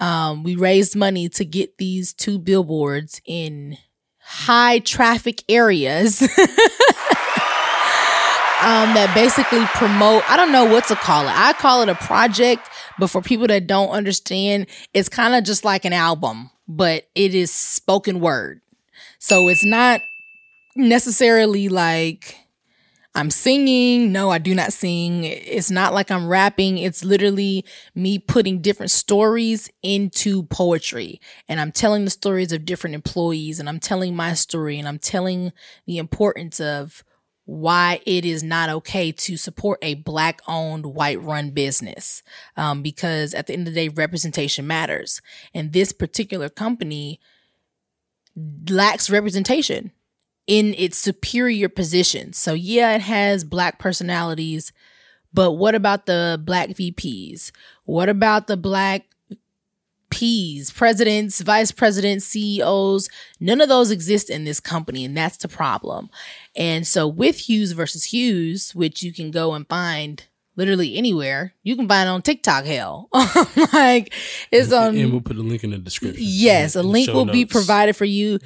um, 0.00 0.42
we 0.42 0.56
raised 0.56 0.96
money 0.96 1.28
to 1.30 1.44
get 1.44 1.78
these 1.78 2.12
two 2.12 2.38
billboards 2.38 3.22
in 3.24 3.78
high 4.18 4.80
traffic 4.80 5.44
areas. 5.48 6.20
um, 8.62 8.94
that 8.94 9.12
basically 9.14 9.64
promote, 9.74 10.28
I 10.28 10.36
don't 10.36 10.52
know 10.52 10.64
what 10.64 10.86
to 10.88 10.96
call 10.96 11.26
it. 11.26 11.32
I 11.34 11.52
call 11.52 11.82
it 11.82 11.88
a 11.88 11.94
project, 11.94 12.68
but 12.98 13.08
for 13.08 13.22
people 13.22 13.46
that 13.48 13.66
don't 13.68 13.90
understand, 13.90 14.66
it's 14.94 15.08
kind 15.08 15.34
of 15.34 15.44
just 15.44 15.64
like 15.64 15.84
an 15.84 15.92
album, 15.92 16.50
but 16.66 17.06
it 17.14 17.34
is 17.34 17.52
spoken 17.52 18.20
word. 18.20 18.60
So 19.18 19.48
it's 19.48 19.64
not 19.64 20.00
necessarily 20.76 21.68
like 21.68 22.36
I'm 23.14 23.30
singing. 23.30 24.10
No, 24.10 24.30
I 24.30 24.38
do 24.38 24.54
not 24.54 24.72
sing. 24.72 25.24
It's 25.24 25.70
not 25.70 25.92
like 25.92 26.10
I'm 26.10 26.28
rapping. 26.28 26.78
It's 26.78 27.04
literally 27.04 27.64
me 27.94 28.18
putting 28.18 28.62
different 28.62 28.90
stories 28.90 29.70
into 29.82 30.44
poetry. 30.44 31.20
And 31.46 31.60
I'm 31.60 31.72
telling 31.72 32.04
the 32.04 32.10
stories 32.10 32.52
of 32.52 32.64
different 32.64 32.94
employees 32.94 33.60
and 33.60 33.68
I'm 33.68 33.80
telling 33.80 34.16
my 34.16 34.32
story 34.32 34.78
and 34.78 34.88
I'm 34.88 34.98
telling 34.98 35.52
the 35.86 35.98
importance 35.98 36.58
of 36.58 37.04
why 37.44 38.00
it 38.06 38.24
is 38.24 38.42
not 38.42 38.70
okay 38.70 39.12
to 39.12 39.36
support 39.36 39.78
a 39.82 39.94
black 39.94 40.40
owned, 40.48 40.86
white 40.86 41.20
run 41.20 41.50
business. 41.50 42.22
Um, 42.56 42.82
because 42.82 43.34
at 43.34 43.46
the 43.46 43.52
end 43.52 43.68
of 43.68 43.74
the 43.74 43.80
day, 43.80 43.88
representation 43.88 44.66
matters. 44.66 45.20
And 45.52 45.72
this 45.72 45.92
particular 45.92 46.48
company 46.48 47.20
lacks 48.70 49.10
representation 49.10 49.92
in 50.46 50.74
its 50.74 50.98
superior 50.98 51.68
position. 51.68 52.32
So, 52.32 52.54
yeah, 52.54 52.94
it 52.94 53.02
has 53.02 53.44
black 53.44 53.78
personalities, 53.78 54.72
but 55.32 55.52
what 55.52 55.74
about 55.74 56.06
the 56.06 56.40
black 56.44 56.70
VPs? 56.70 57.52
What 57.84 58.08
about 58.08 58.46
the 58.46 58.56
black 58.56 59.06
P's, 60.10 60.70
presidents, 60.70 61.40
vice 61.40 61.72
presidents, 61.72 62.26
CEOs? 62.26 63.08
None 63.40 63.60
of 63.60 63.68
those 63.68 63.90
exist 63.90 64.28
in 64.28 64.44
this 64.44 64.60
company, 64.60 65.04
and 65.04 65.16
that's 65.16 65.38
the 65.38 65.48
problem. 65.48 66.10
And 66.54 66.86
so, 66.86 67.06
with 67.06 67.48
Hughes 67.48 67.72
versus 67.72 68.04
Hughes, 68.04 68.74
which 68.74 69.02
you 69.02 69.12
can 69.12 69.30
go 69.30 69.54
and 69.54 69.66
find 69.66 70.24
literally 70.56 70.96
anywhere. 70.96 71.54
You 71.62 71.76
can 71.76 71.88
find 71.88 72.08
it 72.08 72.10
on 72.10 72.22
TikTok. 72.22 72.64
Hell, 72.64 73.08
like 73.72 74.12
it's 74.50 74.72
on. 74.72 74.96
And 74.96 75.12
we'll 75.12 75.20
put 75.20 75.36
a 75.36 75.42
link 75.42 75.64
in 75.64 75.70
the 75.70 75.78
description. 75.78 76.22
Yes, 76.24 76.76
a 76.76 76.82
link 76.82 77.08
will 77.08 77.24
notes. 77.24 77.32
be 77.34 77.44
provided 77.44 77.96
for 77.96 78.04
you 78.04 78.38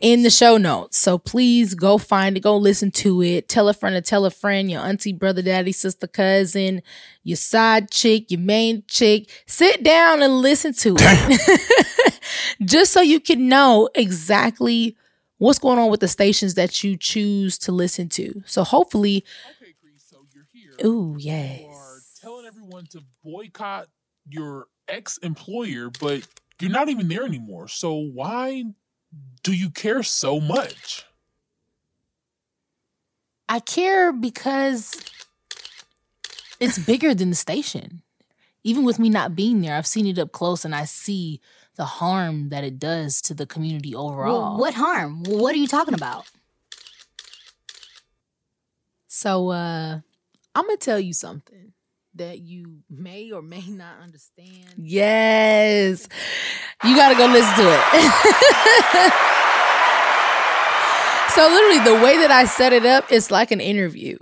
in 0.00 0.22
the 0.22 0.30
show 0.30 0.56
notes. 0.56 0.98
So 0.98 1.18
please 1.18 1.74
go 1.74 1.98
find 1.98 2.36
it, 2.36 2.40
go 2.40 2.56
listen 2.56 2.90
to 2.92 3.22
it. 3.22 3.48
Tell 3.48 3.68
a 3.68 3.74
friend 3.74 3.94
to 3.94 4.02
tell 4.02 4.24
a 4.24 4.30
friend, 4.30 4.70
your 4.70 4.82
auntie, 4.82 5.12
brother, 5.12 5.42
daddy, 5.42 5.72
sister, 5.72 6.06
cousin, 6.06 6.82
your 7.22 7.36
side 7.36 7.90
chick, 7.90 8.30
your 8.30 8.40
main 8.40 8.84
chick. 8.88 9.30
Sit 9.46 9.82
down 9.82 10.22
and 10.22 10.38
listen 10.38 10.74
to 10.74 10.96
it, 10.98 12.20
just 12.62 12.92
so 12.92 13.00
you 13.00 13.20
can 13.20 13.48
know 13.48 13.88
exactly 13.94 14.96
what's 15.38 15.58
going 15.58 15.78
on 15.78 15.90
with 15.90 16.00
the 16.00 16.08
stations 16.08 16.54
that 16.54 16.82
you 16.84 16.96
choose 16.96 17.58
to 17.58 17.72
listen 17.72 18.08
to. 18.08 18.42
So 18.46 18.64
hopefully 18.64 19.24
Ooh, 20.84 21.16
You 21.18 21.32
are 21.32 21.98
yes. 21.98 22.18
telling 22.20 22.46
everyone 22.46 22.86
to 22.86 23.02
boycott 23.22 23.88
your 24.28 24.66
ex 24.88 25.18
employer, 25.18 25.90
but 26.00 26.26
you're 26.60 26.70
not 26.70 26.88
even 26.88 27.08
there 27.08 27.24
anymore. 27.24 27.68
So 27.68 27.94
why 27.94 28.64
do 29.42 29.52
you 29.52 29.70
care 29.70 30.02
so 30.02 30.40
much? 30.40 31.04
I 33.48 33.60
care 33.60 34.12
because 34.12 35.00
it's 36.58 36.78
bigger 36.78 37.14
than 37.14 37.30
the 37.30 37.36
station. 37.36 38.02
Even 38.62 38.84
with 38.84 38.98
me 38.98 39.10
not 39.10 39.36
being 39.36 39.60
there, 39.60 39.76
I've 39.76 39.86
seen 39.86 40.06
it 40.06 40.18
up 40.18 40.32
close 40.32 40.64
and 40.64 40.74
I 40.74 40.84
see 40.86 41.40
the 41.76 41.84
harm 41.84 42.48
that 42.48 42.64
it 42.64 42.78
does 42.78 43.20
to 43.22 43.34
the 43.34 43.46
community 43.46 43.94
overall. 43.94 44.52
Well, 44.52 44.58
what 44.58 44.74
harm? 44.74 45.22
What 45.24 45.54
are 45.54 45.58
you 45.58 45.66
talking 45.66 45.94
about? 45.94 46.26
So 49.06 49.50
uh 49.50 50.00
I'm 50.54 50.66
gonna 50.66 50.76
tell 50.76 51.00
you 51.00 51.12
something 51.12 51.72
that 52.14 52.40
you 52.40 52.78
may 52.88 53.32
or 53.32 53.42
may 53.42 53.66
not 53.68 54.00
understand. 54.02 54.74
Yes. 54.76 56.08
You 56.84 56.96
gotta 56.96 57.16
go 57.16 57.26
listen 57.26 57.54
to 57.56 57.70
it. 57.70 57.80
so 61.34 61.48
literally 61.48 61.84
the 61.84 61.94
way 62.04 62.18
that 62.18 62.30
I 62.30 62.44
set 62.44 62.72
it 62.72 62.86
up 62.86 63.10
is 63.10 63.30
like 63.30 63.50
an 63.50 63.60
interview. 63.60 64.18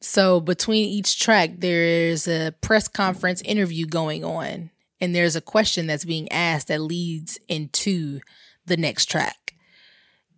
So 0.00 0.40
between 0.40 0.88
each 0.88 1.20
track, 1.20 1.50
there's 1.58 2.26
a 2.26 2.54
press 2.62 2.88
conference 2.88 3.42
interview 3.42 3.86
going 3.86 4.24
on, 4.24 4.70
and 4.98 5.14
there's 5.14 5.36
a 5.36 5.42
question 5.42 5.86
that's 5.86 6.06
being 6.06 6.32
asked 6.32 6.68
that 6.68 6.80
leads 6.80 7.38
into 7.48 8.20
the 8.64 8.78
next 8.78 9.06
track. 9.06 9.54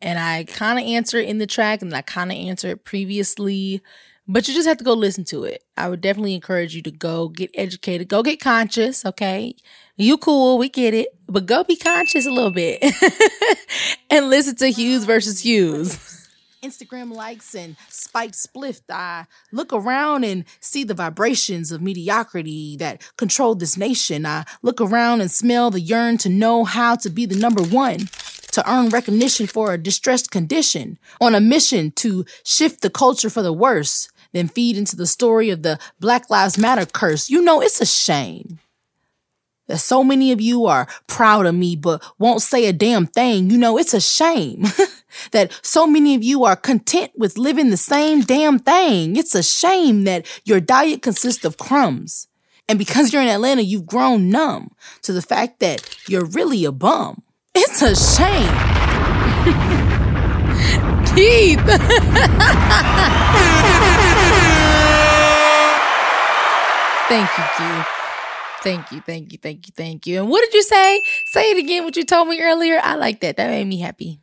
And 0.01 0.19
I 0.19 0.45
kind 0.45 0.81
of 0.81 0.85
answer 0.85 1.19
it 1.19 1.29
in 1.29 1.39
the 1.39 1.47
track, 1.47 1.81
and 1.81 1.95
I 1.95 2.03
kind 2.03 2.33
of 2.33 2.39
answer 2.39 2.71
it 2.71 2.85
previously, 2.85 3.83
but 4.29 4.47
you 4.49 4.55
just 4.55 4.69
have 4.69 4.79
to 4.79 4.85
go 4.85 4.95
listen 4.95 5.25
to 5.27 5.45
it. 5.45 5.65
I 5.77 5.89
would 5.89 6.01
definitely 6.01 6.35
encourage 6.35 6.75
you 6.75 6.83
to 6.83 6.91
go 6.91 7.29
get 7.29 7.51
educated, 7.55 8.09
go 8.09 8.23
get 8.23 8.41
conscious, 8.41 9.05
okay? 9.05 9.55
You 9.97 10.17
cool, 10.17 10.59
we 10.59 10.69
get 10.69 10.95
it, 10.95 11.09
but 11.27 11.47
go 11.47 11.65
be 11.65 11.77
conscious 11.77 12.27
a 12.27 12.31
little 12.31 12.51
bit 12.51 12.83
and 14.11 14.31
listen 14.31 14.57
to 14.57 14.69
Hughes 14.69 15.05
versus 15.05 15.45
Hughes. 15.45 16.23
Instagram 16.63 17.13
likes 17.13 17.55
and 17.57 17.77
spiked 17.89 18.35
spliff. 18.35 18.81
I 18.89 19.27
look 19.51 19.73
around 19.73 20.23
and 20.25 20.45
see 20.61 20.85
the 20.85 20.95
vibrations 20.95 21.73
of 21.73 21.83
mediocrity 21.83 22.77
that 22.77 23.03
control 23.17 23.57
this 23.57 23.77
nation. 23.77 24.25
I 24.25 24.45
look 24.63 24.81
around 24.81 25.21
and 25.21 25.31
smell 25.31 25.71
the 25.73 25.81
yearn 25.81 26.19
to 26.19 26.29
know 26.29 26.65
how 26.65 26.95
to 26.97 27.11
be 27.11 27.27
the 27.27 27.35
number 27.35 27.63
one, 27.63 28.09
to 28.53 28.71
earn 28.71 28.91
recognition 28.91 29.49
for 29.49 29.73
a 29.73 29.79
distressed 29.79 30.31
condition, 30.31 30.99
on 31.21 31.35
a 31.35 31.41
mission 31.41 31.91
to 31.93 32.25
shift 32.45 32.81
the 32.81 32.91
culture 32.91 33.31
for 33.31 33.43
the 33.43 33.53
worse, 33.53 34.09
then 34.33 34.49
feed 34.49 34.77
into 34.77 34.97
the 34.97 35.07
story 35.07 35.51
of 35.51 35.63
the 35.63 35.79
Black 36.01 36.29
Lives 36.31 36.59
Matter 36.59 36.87
curse. 36.87 37.31
You 37.31 37.43
know, 37.43 37.61
it's 37.61 37.81
a 37.81 37.87
shame 37.87 38.59
that 39.69 39.79
so 39.79 40.03
many 40.05 40.33
of 40.33 40.41
you 40.41 40.67
are 40.67 40.87
proud 41.07 41.47
of 41.47 41.55
me 41.55 41.77
but 41.77 42.03
won't 42.19 42.43
say 42.43 42.67
a 42.67 42.73
damn 42.73 43.07
thing. 43.07 43.51
You 43.51 43.59
know, 43.59 43.79
it's 43.79 43.95
a 43.95 44.01
shame 44.01 44.65
that 45.33 45.59
so 45.63 45.87
many 45.87 46.15
of 46.15 46.23
you 46.23 46.45
are 46.45 46.57
content 46.57 47.13
with 47.17 47.39
living 47.39 47.71
the 47.71 47.77
same 47.77 48.21
damn 48.21 48.59
thing. 48.59 49.17
It's 49.17 49.35
a 49.35 49.43
shame 49.43 50.05
that 50.05 50.27
your 50.45 50.61
diet 50.61 51.03
consists 51.03 51.45
of 51.45 51.57
crumbs. 51.57 52.29
And 52.69 52.79
because 52.79 53.13
you're 53.13 53.23
in 53.23 53.29
Atlanta, 53.29 53.63
you've 53.63 53.87
grown 53.87 54.31
numb 54.31 54.73
to 55.03 55.13
the 55.13 55.23
fact 55.23 55.61
that 55.61 55.89
you're 56.09 56.25
really 56.25 56.65
a 56.65 56.73
bum. 56.73 57.23
It's 57.55 57.83
a 57.83 57.95
shame. 57.95 58.53
Keith. 61.15 61.59
Thank 67.13 67.29
you, 67.37 67.45
Keith. 67.59 67.87
Thank 68.63 68.91
you, 68.91 69.01
thank 69.03 69.33
you, 69.33 69.39
thank 69.39 69.67
you, 69.67 69.73
thank 69.77 70.07
you. 70.07 70.21
And 70.21 70.31
what 70.31 70.41
did 70.47 70.55
you 70.55 70.63
say? 70.63 71.03
Say 71.27 71.51
it 71.51 71.59
again, 71.59 71.85
what 71.85 71.95
you 71.95 72.07
told 72.07 72.27
me 72.27 72.41
earlier. 72.41 72.81
I 72.83 72.95
like 72.95 73.21
that. 73.21 73.37
That 73.37 73.51
made 73.51 73.67
me 73.67 73.79
happy. 73.81 74.19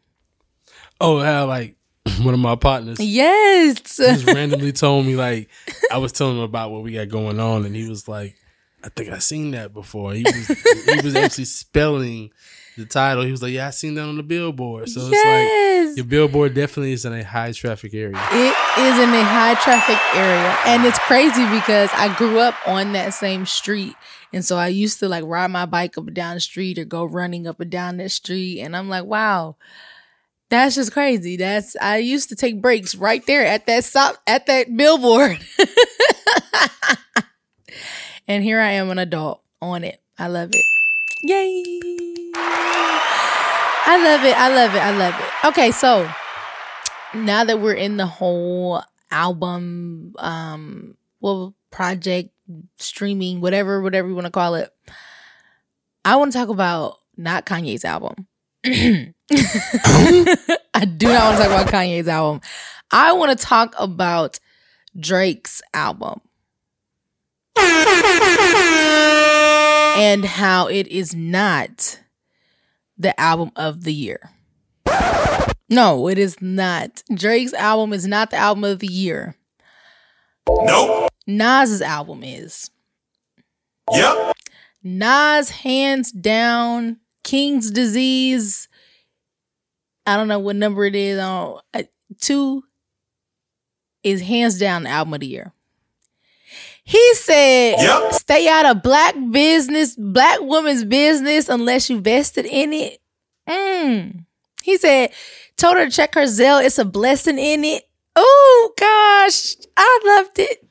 Oh, 1.00 1.20
how 1.20 1.46
like 1.46 1.76
one 2.22 2.34
of 2.34 2.40
my 2.40 2.56
partners 2.56 3.00
Yes. 3.00 3.80
just 3.98 4.26
randomly 4.34 4.72
told 4.72 5.06
me 5.06 5.16
like 5.16 5.50
I 5.92 6.00
was 6.00 6.12
telling 6.14 6.38
him 6.38 6.42
about 6.44 6.72
what 6.72 6.82
we 6.82 6.94
got 6.94 7.10
going 7.10 7.40
on, 7.40 7.64
and 7.64 7.76
he 7.76 7.88
was 7.88 8.08
like, 8.08 8.36
"I 8.84 8.90
think 8.90 9.10
I 9.10 9.20
seen 9.20 9.52
that 9.52 9.74
before." 9.74 10.14
He 10.14 10.24
was 10.24 10.48
he 10.48 11.02
was 11.02 11.16
actually 11.16 11.46
spelling 11.46 12.32
the 12.78 12.86
title. 12.86 13.24
He 13.24 13.32
was 13.32 13.42
like, 13.42 13.54
"Yeah, 13.54 13.68
I 13.68 13.72
seen 13.72 13.96
that 13.96 14.04
on 14.04 14.18
the 14.18 14.24
billboard." 14.24 14.90
So 14.90 15.02
it's 15.04 15.12
like 15.12 15.98
your 15.98 16.06
billboard 16.06 16.54
definitely 16.54 16.94
is 16.94 17.06
in 17.06 17.14
a 17.14 17.24
high 17.24 17.52
traffic 17.52 17.94
area. 17.94 18.18
It 18.32 18.56
is 18.80 19.00
in 19.00 19.10
a 19.10 19.24
high 19.24 19.56
traffic 19.56 19.98
area. 20.16 20.58
And 20.66 20.86
it's 20.86 21.00
crazy 21.00 21.46
because 21.50 21.90
I 21.94 22.16
grew 22.18 22.40
up 22.40 22.56
on 22.68 22.94
that 22.94 23.14
same 23.14 23.46
street. 23.46 23.96
And 24.32 24.46
so 24.46 24.58
I 24.58 24.68
used 24.68 25.00
to 25.00 25.10
like 25.10 25.26
ride 25.26 25.52
my 25.52 25.66
bike 25.66 25.98
up 25.98 26.08
and 26.08 26.16
down 26.16 26.36
the 26.36 26.40
street 26.40 26.78
or 26.78 26.86
go 26.86 27.04
running 27.04 27.48
up 27.48 27.60
and 27.60 27.70
down 27.70 27.98
that 27.98 28.12
street. 28.12 28.62
And 28.62 28.78
I'm 28.78 28.88
like, 28.88 29.06
wow, 29.06 29.58
that's 30.50 30.76
just 30.76 30.94
crazy. 30.94 31.36
That's 31.38 31.76
I 31.82 31.98
used 31.98 32.30
to 32.30 32.36
take 32.36 32.62
breaks 32.62 32.96
right 32.96 33.26
there 33.26 33.46
at 33.46 33.66
that 33.66 33.84
stop 33.84 34.18
at 34.28 34.46
that 34.46 34.76
billboard. 34.76 35.40
and 38.30 38.44
here 38.44 38.62
I 38.62 38.72
am 38.74 38.92
an 38.92 39.00
adult 39.00 39.42
on 39.62 39.84
it. 39.84 40.00
I 40.18 40.28
love 40.28 40.52
it. 40.54 40.64
Yay. 41.24 41.80
I 43.92 44.00
love 44.04 44.24
it. 44.24 44.38
I 44.38 44.54
love 44.54 44.76
it. 44.76 44.80
I 44.80 44.92
love 44.96 45.16
it. 45.20 45.48
Okay, 45.48 45.72
so 45.72 46.10
now 47.16 47.44
that 47.44 47.60
we're 47.60 47.74
in 47.74 47.98
the 47.98 48.06
whole 48.06 48.84
album 49.12 50.14
um 50.20 50.96
well 51.22 51.56
project 51.72 52.30
streaming 52.78 53.42
whatever 53.42 53.82
whatever 53.82 54.08
you 54.08 54.14
want 54.14 54.26
to 54.26 54.32
call 54.32 54.54
it 54.54 54.72
i 56.06 56.16
want 56.16 56.32
to 56.32 56.38
talk 56.38 56.50
about 56.50 56.98
not 57.18 57.44
kanye's 57.48 57.84
album 57.84 58.28
i 58.66 59.12
do 60.96 61.08
not 61.08 61.24
want 61.24 61.38
to 61.38 61.44
talk 61.44 61.48
about 61.48 61.68
kanye's 61.68 62.08
album 62.08 62.40
i 62.92 63.12
want 63.12 63.36
to 63.36 63.44
talk 63.44 63.74
about 63.80 64.40
drake's 65.00 65.64
album 65.74 66.22
and 69.98 70.26
how 70.26 70.68
it 70.68 70.88
is 70.88 71.14
not 71.16 72.00
the 72.98 73.20
album 73.20 73.52
of 73.56 73.84
the 73.84 73.94
year 73.94 74.30
no, 75.70 76.08
it 76.08 76.18
is 76.18 76.42
not. 76.42 77.04
Drake's 77.14 77.54
album 77.54 77.94
is 77.94 78.08
not 78.08 78.32
the 78.32 78.38
album 78.38 78.64
of 78.64 78.80
the 78.80 78.88
year. 78.88 79.36
Nope. 80.48 81.10
Nas's 81.28 81.82
album 81.82 82.24
is. 82.24 82.72
Yep. 83.92 84.36
Nas, 84.84 85.50
hands 85.50 86.12
down, 86.12 86.98
King's 87.24 87.70
Disease. 87.70 88.68
I 90.08 90.18
don't 90.18 90.28
know 90.28 90.40
what 90.40 90.56
number 90.56 90.86
it 90.86 90.96
is. 90.96 91.20
Uh, 91.20 91.60
two 92.20 92.64
is 94.04 94.22
hands 94.22 94.58
down 94.58 94.84
the 94.84 94.90
album 94.90 95.14
of 95.14 95.20
the 95.20 95.28
year. 95.28 95.54
He 96.90 97.14
said, 97.14 97.76
Yep. 97.78 98.14
"Stay 98.14 98.48
out 98.48 98.66
of 98.66 98.82
black 98.82 99.14
business, 99.30 99.96
black 99.96 100.42
woman's 100.42 100.84
business, 100.84 101.48
unless 101.48 101.88
you 101.88 102.02
vested 102.02 102.48
in 102.48 102.74
it." 102.74 103.00
Mm. 103.48 104.26
He 104.64 104.76
said, 104.78 105.12
"Told 105.56 105.78
her 105.78 105.86
to 105.86 105.92
check 105.92 106.16
her 106.16 106.24
Zelle. 106.24 106.66
It's 106.66 106.80
a 106.80 106.86
blessing 106.86 107.38
in 107.38 107.64
it." 107.64 107.84
Oh 108.16 108.74
gosh, 108.76 109.56
I 109.78 110.00
loved 110.04 110.40
it. 110.40 110.66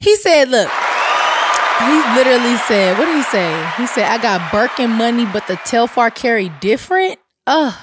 He 0.00 0.16
said, 0.16 0.50
"Look." 0.50 0.70
He 1.80 1.96
literally 2.14 2.56
said, 2.68 2.98
what 2.98 3.06
did 3.06 3.16
he 3.16 3.22
say? 3.24 3.70
He 3.76 3.86
said, 3.88 4.04
I 4.04 4.18
got 4.18 4.52
Birkin 4.52 4.90
money, 4.90 5.26
but 5.26 5.46
the 5.48 5.54
Telfar 5.54 6.14
carry 6.14 6.48
different. 6.60 7.18
Ugh. 7.48 7.74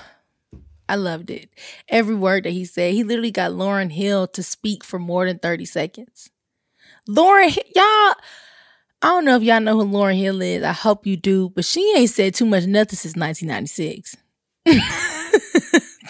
I 0.91 0.95
loved 0.95 1.29
it. 1.29 1.49
Every 1.87 2.15
word 2.15 2.43
that 2.43 2.49
he 2.49 2.65
said. 2.65 2.93
He 2.93 3.05
literally 3.05 3.31
got 3.31 3.51
Lauryn 3.53 3.93
Hill 3.93 4.27
to 4.27 4.43
speak 4.43 4.83
for 4.83 4.99
more 4.99 5.25
than 5.25 5.39
30 5.39 5.63
seconds. 5.63 6.29
Lauryn, 7.07 7.55
y'all, 7.73 8.15
I 9.01 9.03
don't 9.03 9.23
know 9.23 9.37
if 9.37 9.43
y'all 9.43 9.61
know 9.61 9.79
who 9.79 9.85
Lauryn 9.85 10.17
Hill 10.17 10.41
is. 10.41 10.63
I 10.63 10.73
hope 10.73 11.07
you 11.07 11.15
do, 11.15 11.47
but 11.49 11.63
she 11.63 11.93
ain't 11.95 12.09
said 12.09 12.35
too 12.35 12.45
much 12.45 12.65
nothing 12.65 12.97
since 12.97 13.15
1996. 13.15 14.17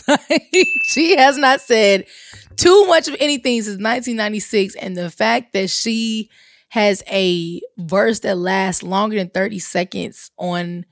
Like, 0.07 0.67
she 0.87 1.15
has 1.15 1.37
not 1.37 1.61
said 1.61 2.05
too 2.57 2.85
much 2.87 3.07
of 3.07 3.15
anything 3.19 3.61
since 3.61 3.75
1996. 3.75 4.75
And 4.75 4.97
the 4.97 5.09
fact 5.09 5.53
that 5.53 5.69
she 5.69 6.29
has 6.69 7.01
a 7.07 7.61
verse 7.77 8.21
that 8.21 8.37
lasts 8.37 8.83
longer 8.83 9.15
than 9.15 9.29
30 9.29 9.59
seconds 9.59 10.31
on 10.37 10.85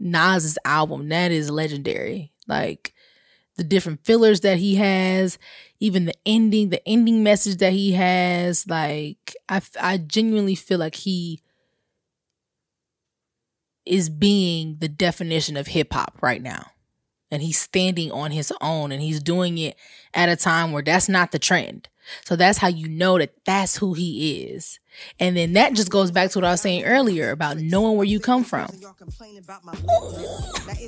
Nas's 0.00 0.58
album, 0.64 1.10
that 1.10 1.30
is 1.30 1.50
legendary. 1.50 2.32
Like 2.48 2.94
the 3.56 3.64
different 3.64 4.04
fillers 4.04 4.40
that 4.40 4.58
he 4.58 4.76
has, 4.76 5.38
even 5.80 6.04
the 6.06 6.14
ending, 6.26 6.68
the 6.70 6.86
ending 6.88 7.22
message 7.22 7.58
that 7.58 7.72
he 7.72 7.92
has, 7.92 8.66
like 8.66 9.34
I 9.48 9.60
I 9.80 9.98
genuinely 9.98 10.54
feel 10.54 10.78
like 10.78 10.94
he 10.94 11.40
is 13.84 14.08
being 14.08 14.76
the 14.80 14.88
definition 14.88 15.56
of 15.56 15.68
hip 15.68 15.92
hop 15.92 16.18
right 16.22 16.42
now. 16.42 16.70
and 17.30 17.42
he's 17.42 17.58
standing 17.58 18.12
on 18.12 18.30
his 18.30 18.52
own 18.60 18.92
and 18.92 19.02
he's 19.02 19.20
doing 19.20 19.58
it 19.58 19.76
at 20.16 20.28
a 20.28 20.34
time 20.34 20.72
where 20.72 20.82
that's 20.82 21.08
not 21.08 21.30
the 21.30 21.38
trend. 21.38 21.88
So 22.24 22.36
that's 22.36 22.58
how 22.58 22.68
you 22.68 22.88
know 22.88 23.18
that 23.18 23.34
that's 23.44 23.76
who 23.76 23.94
he 23.94 24.44
is. 24.44 24.80
And 25.20 25.36
then 25.36 25.52
that 25.54 25.74
just 25.74 25.90
goes 25.90 26.10
back 26.10 26.30
to 26.30 26.38
what 26.38 26.44
I 26.44 26.52
was 26.52 26.60
saying 26.60 26.84
earlier 26.84 27.30
about 27.30 27.58
knowing 27.58 27.96
where 27.96 28.06
you 28.06 28.18
come 28.18 28.44
from. 28.44 28.68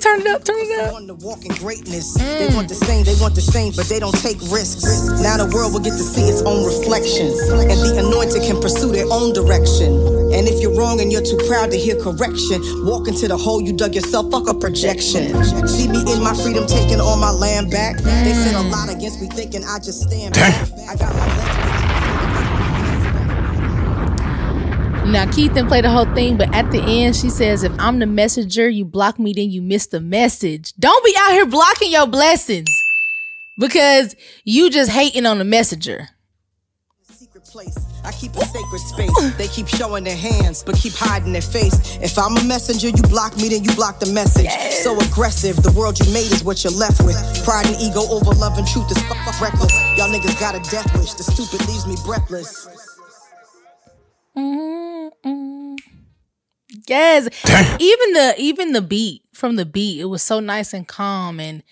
Turn 0.01 0.21
it 0.21 0.27
up, 0.27 0.43
turn 0.43 0.57
it 0.57 0.79
up. 0.79 0.93
Want 0.93 1.43
to 1.43 1.59
greatness. 1.59 2.15
They 2.15 2.49
want 2.55 2.69
the 2.69 2.75
same, 2.75 3.03
they 3.03 3.15
want 3.21 3.35
the 3.35 3.41
same, 3.41 3.73
but 3.75 3.85
they 3.85 3.99
don't 3.99 4.17
take 4.17 4.41
risks. 4.49 4.83
Now 5.21 5.37
the 5.37 5.51
world 5.53 5.73
will 5.73 5.79
get 5.79 5.93
to 5.93 6.05
see 6.05 6.23
its 6.23 6.41
own 6.41 6.65
reflection, 6.65 7.27
and 7.69 7.77
the 7.77 8.01
anointed 8.01 8.41
can 8.41 8.59
pursue 8.61 8.91
their 8.91 9.05
own 9.11 9.33
direction. 9.33 9.93
And 10.33 10.47
if 10.47 10.61
you're 10.61 10.73
wrong 10.73 11.01
and 11.01 11.11
you're 11.11 11.25
too 11.25 11.37
proud 11.47 11.69
to 11.71 11.77
hear 11.77 11.95
correction, 11.99 12.61
walk 12.85 13.07
into 13.07 13.27
the 13.27 13.37
hole 13.37 13.61
you 13.61 13.73
dug 13.73 13.93
yourself. 13.93 14.31
Fuck 14.31 14.49
a 14.49 14.53
projection. 14.53 15.37
See 15.67 15.87
me 15.87 16.01
in 16.09 16.21
my 16.23 16.33
freedom, 16.33 16.65
taking 16.65 16.99
all 16.99 17.17
my 17.17 17.31
land 17.31 17.69
back. 17.69 17.97
They 17.97 18.33
said 18.33 18.55
a 18.55 18.65
lot 18.73 18.89
against 18.89 19.18
me, 19.21 19.27
thinking 19.29 19.63
I 19.63 19.79
just 19.79 20.01
stand 20.01 20.35
back. 20.35 20.69
I 20.87 20.95
got 20.95 21.15
my 21.15 21.27
Now 25.11 25.25
Keith 25.31 25.53
didn't 25.53 25.69
play 25.69 25.81
the 25.81 25.89
whole 25.89 26.05
thing, 26.13 26.37
but 26.37 26.53
at 26.53 26.69
the 26.71 26.79
end 26.81 27.15
she 27.15 27.29
says, 27.29 27.63
"If 27.63 27.71
I'm 27.79 27.97
the 27.97 28.05
messenger, 28.05 28.69
you 28.69 28.85
block 28.85 29.17
me, 29.17 29.33
then 29.33 29.49
you 29.49 29.61
miss 29.61 29.87
the 29.87 29.99
message. 29.99 30.73
Don't 30.77 31.03
be 31.03 31.15
out 31.17 31.31
here 31.31 31.47
blocking 31.47 31.91
your 31.91 32.05
blessings 32.05 32.69
because 33.57 34.15
you 34.43 34.69
just 34.69 34.91
hating 34.91 35.25
on 35.25 35.39
the 35.39 35.45
messenger." 35.45 36.09
Secret 37.49 37.73
place. 37.73 37.85
I 38.03 38.11
keep 38.11 38.35
a 38.35 38.45
sacred 38.45 38.79
space. 38.79 39.35
They 39.37 39.47
keep 39.47 39.67
showing 39.67 40.03
their 40.03 40.15
hands, 40.15 40.63
but 40.63 40.75
keep 40.75 40.93
hiding 40.93 41.33
their 41.33 41.41
face. 41.41 41.97
If 42.01 42.17
I'm 42.17 42.37
a 42.37 42.43
messenger, 42.43 42.89
you 42.89 43.01
block 43.03 43.35
me, 43.37 43.49
then 43.49 43.63
you 43.63 43.73
block 43.75 43.99
the 43.99 44.11
message. 44.11 44.49
So 44.83 44.97
aggressive, 44.99 45.61
the 45.61 45.71
world 45.71 45.99
you 45.99 46.11
made 46.13 46.31
is 46.31 46.43
what 46.43 46.63
you're 46.63 46.73
left 46.73 47.01
with. 47.03 47.17
Pride 47.43 47.67
and 47.67 47.75
ego 47.81 48.01
over 48.09 48.31
love 48.31 48.57
and 48.57 48.67
truth 48.67 48.89
is 48.91 49.01
fuck, 49.03 49.17
fuck 49.25 49.41
reckless. 49.41 49.73
Y'all 49.97 50.09
niggas 50.09 50.39
got 50.39 50.55
a 50.55 50.69
death 50.69 50.91
wish. 50.97 51.13
The 51.13 51.23
stupid 51.23 51.65
leaves 51.67 51.87
me 51.87 51.95
breathless. 52.05 52.67
Mm-hmm. 54.37 55.29
Mm-hmm. 55.29 55.75
Yes. 56.87 57.27
Even 57.79 58.13
the 58.13 58.35
even 58.37 58.71
the 58.73 58.81
beat 58.81 59.23
from 59.33 59.55
the 59.55 59.65
beat, 59.65 59.99
it 59.99 60.05
was 60.05 60.21
so 60.21 60.39
nice 60.39 60.73
and 60.73 60.87
calm 60.87 61.39
and 61.39 61.63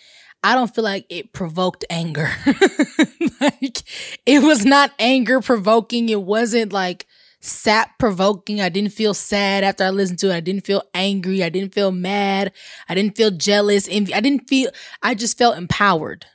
I 0.48 0.56
don't 0.56 0.74
feel 0.74 0.86
like 0.86 1.06
it 1.10 1.34
provoked 1.34 1.84
anger. 1.90 2.32
like 3.42 3.84
it 4.26 4.42
was 4.42 4.64
not 4.64 4.94
anger 4.98 5.42
provoking. 5.42 6.08
It 6.08 6.22
wasn't 6.22 6.72
like 6.72 7.06
sap 7.42 8.00
provoking. 8.00 8.62
I 8.62 8.70
didn't 8.70 8.94
feel 8.94 9.14
sad 9.14 9.66
after 9.66 9.84
I 9.84 9.90
listened 9.90 10.20
to 10.20 10.30
it. 10.32 10.36
I 10.36 10.40
didn't 10.40 10.66
feel 10.66 10.84
angry. 10.94 11.44
I 11.44 11.50
didn't 11.50 11.74
feel 11.74 11.92
mad. 11.92 12.54
I 12.88 12.96
didn't 12.96 13.18
feel 13.18 13.30
jealous. 13.30 13.90
Envy. 13.92 14.14
I 14.14 14.22
didn't 14.22 14.48
feel 14.48 14.72
I 15.04 15.16
just 15.16 15.38
felt 15.38 15.58
empowered 15.58 16.26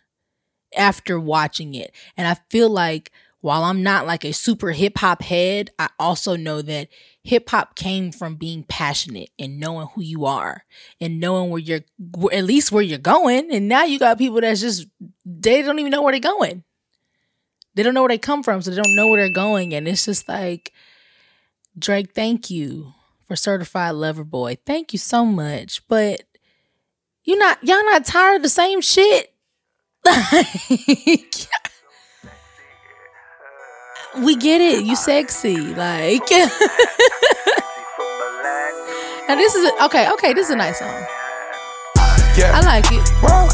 after 0.77 1.19
watching 1.19 1.75
it. 1.75 1.95
And 2.15 2.29
I 2.29 2.37
feel 2.51 2.69
like 2.69 3.13
while 3.41 3.65
I'm 3.65 3.83
not 3.83 4.07
like 4.07 4.27
a 4.27 4.33
super 4.33 4.73
hip 4.73 4.99
hop 4.99 5.23
head, 5.23 5.71
I 5.79 5.89
also 5.99 6.37
know 6.37 6.61
that 6.61 6.89
hip 7.25 7.49
hop 7.51 7.77
came 7.77 8.11
from 8.11 8.35
being 8.35 8.65
passionate 8.65 9.31
and 9.39 9.61
knowing 9.61 9.87
who 9.95 10.03
you 10.03 10.25
are 10.25 10.65
and 11.01 11.21
knowing 11.21 11.51
where 11.51 11.61
you're, 11.61 11.81
at 12.33 12.45
least 12.45 12.73
where 12.73 12.83
you're 12.83 12.99
going. 12.99 13.53
And 13.53 13.69
now 13.69 13.85
you 13.85 13.99
got 13.99 14.19
people 14.19 14.41
that's 14.41 14.61
just, 14.61 14.87
they 15.25 15.63
don't 15.63 15.79
even 15.79 15.91
know 15.91 16.03
where 16.03 16.13
they're 16.13 16.21
going. 16.21 16.65
They 17.75 17.83
don't 17.83 17.95
know 17.95 18.03
where 18.03 18.09
they 18.09 18.19
come 18.19 18.43
from, 18.43 18.61
so 18.61 18.71
they 18.71 18.77
don't 18.77 18.97
know 18.97 19.09
where 19.09 19.21
they're 19.21 19.35
going. 19.35 19.73
And 19.73 19.89
it's 19.89 20.05
just 20.05 20.29
like, 20.29 20.73
Drake, 21.79 22.13
thank 22.15 22.51
you 22.51 22.93
for 23.27 23.37
certified 23.37 23.95
lover 23.95 24.25
boy. 24.25 24.59
Thank 24.67 24.93
you 24.93 24.99
so 24.99 25.25
much. 25.25 25.87
But 25.89 26.25
you 27.25 27.39
not, 27.39 27.63
y'all 27.63 27.85
not 27.85 28.05
tired 28.05 28.37
of 28.37 28.43
the 28.43 28.49
same 28.49 28.81
shit? 28.81 29.29
Like, 30.05 31.47
we 34.19 34.37
get 34.37 34.61
it. 34.61 34.85
You 34.85 34.97
sexy. 34.97 35.57
Like 35.57 36.31
And 39.29 39.39
this 39.41 39.55
is 39.55 39.71
a, 39.71 39.85
okay, 39.85 40.11
okay, 40.13 40.35
this 40.35 40.49
is 40.49 40.53
a 40.53 40.57
nice 40.57 40.79
song. 40.79 41.07
Yeah. 42.37 42.53
I 42.55 42.61
like 42.65 42.85
it. 42.91 43.09
Whoa. 43.21 43.49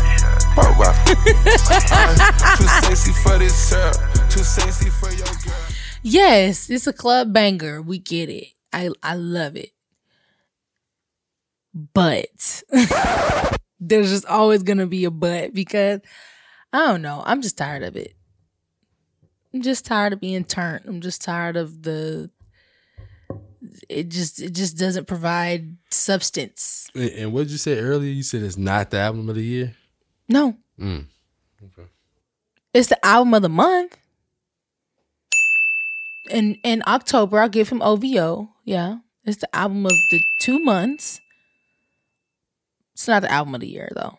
Whoa, 0.56 0.72
whoa. 0.74 0.92
Too 2.56 2.66
sexy 2.66 3.12
for 3.12 3.38
this 3.38 3.70
girl. 3.72 3.92
Too 4.28 4.42
sexy 4.42 4.90
for 4.90 5.10
your 5.10 5.26
girl. 5.44 5.54
Yes, 6.02 6.68
it's 6.70 6.86
a 6.86 6.92
club 6.92 7.32
banger. 7.32 7.80
We 7.82 7.98
get 7.98 8.28
it. 8.28 8.48
I 8.72 8.90
I 9.02 9.14
love 9.14 9.56
it. 9.56 9.70
But 11.74 12.62
there's 13.80 14.10
just 14.10 14.26
always 14.26 14.62
gonna 14.64 14.86
be 14.86 15.04
a 15.04 15.10
but 15.10 15.54
because 15.54 16.00
I 16.72 16.86
don't 16.86 17.02
know. 17.02 17.22
I'm 17.24 17.42
just 17.42 17.56
tired 17.56 17.82
of 17.84 17.96
it. 17.96 18.14
I'm 19.52 19.62
just 19.62 19.86
tired 19.86 20.12
of 20.12 20.20
being 20.20 20.44
turned. 20.44 20.84
I'm 20.86 21.00
just 21.00 21.22
tired 21.22 21.56
of 21.56 21.82
the 21.82 22.30
it 23.88 24.08
just 24.08 24.40
it 24.40 24.54
just 24.54 24.76
doesn't 24.76 25.06
provide 25.06 25.76
substance. 25.90 26.90
And, 26.94 27.10
and 27.10 27.32
what 27.32 27.42
did 27.42 27.52
you 27.52 27.58
say 27.58 27.78
earlier? 27.78 28.10
You 28.10 28.22
said 28.22 28.42
it's 28.42 28.56
not 28.56 28.90
the 28.90 28.98
album 28.98 29.28
of 29.28 29.34
the 29.34 29.44
year. 29.44 29.74
No. 30.28 30.56
Mm. 30.78 31.06
It's 32.74 32.88
the 32.88 33.04
album 33.04 33.34
of 33.34 33.42
the 33.42 33.48
month. 33.48 33.96
In 36.30 36.56
in 36.62 36.82
October, 36.86 37.40
I'll 37.40 37.48
give 37.48 37.70
him 37.70 37.82
OVO. 37.82 38.50
Yeah. 38.64 38.98
It's 39.24 39.38
the 39.38 39.54
album 39.54 39.86
of 39.86 39.92
the 40.10 40.20
two 40.40 40.58
months. 40.58 41.20
It's 42.94 43.08
not 43.08 43.22
the 43.22 43.32
album 43.32 43.54
of 43.54 43.60
the 43.60 43.68
year 43.68 43.90
though. 43.94 44.18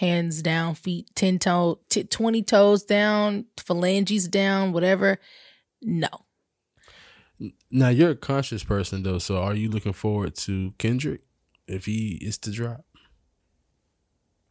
Hands 0.00 0.42
down, 0.42 0.74
feet 0.74 1.08
ten 1.14 1.38
toe, 1.38 1.80
t- 1.90 2.04
twenty 2.04 2.42
toes 2.42 2.84
down, 2.84 3.44
phalanges 3.58 4.28
down, 4.28 4.72
whatever. 4.72 5.18
No, 5.82 6.08
Now 7.70 7.88
you're 7.90 8.10
a 8.10 8.16
conscious 8.16 8.64
person 8.64 9.02
though, 9.02 9.18
so 9.18 9.42
are 9.42 9.54
you 9.54 9.68
looking 9.68 9.92
forward 9.92 10.34
to 10.36 10.72
Kendrick 10.78 11.20
if 11.66 11.84
he 11.86 12.18
is 12.22 12.38
to 12.38 12.50
drop? 12.50 12.84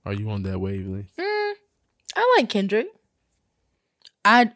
Are 0.06 0.14
you 0.14 0.30
on 0.30 0.44
that 0.44 0.60
wavelength? 0.60 1.12
Mm, 1.20 1.54
I 2.16 2.36
like 2.38 2.50
Kendrick. 2.50 2.88
I 4.26 4.52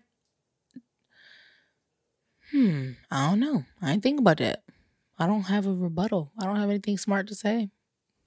hmm, 2.52 2.92
I 3.12 3.30
don't 3.30 3.40
know. 3.40 3.64
I 3.82 3.92
ain't 3.94 4.04
think 4.04 4.20
about 4.20 4.38
that. 4.38 4.64
I 5.18 5.28
don't 5.28 5.44
have 5.44 5.66
a 5.66 5.74
rebuttal. 5.74 6.32
I 6.40 6.46
don't 6.46 6.58
have 6.58 6.70
anything 6.70 6.98
smart 6.98 7.28
to 7.28 7.36
say. 7.36 7.70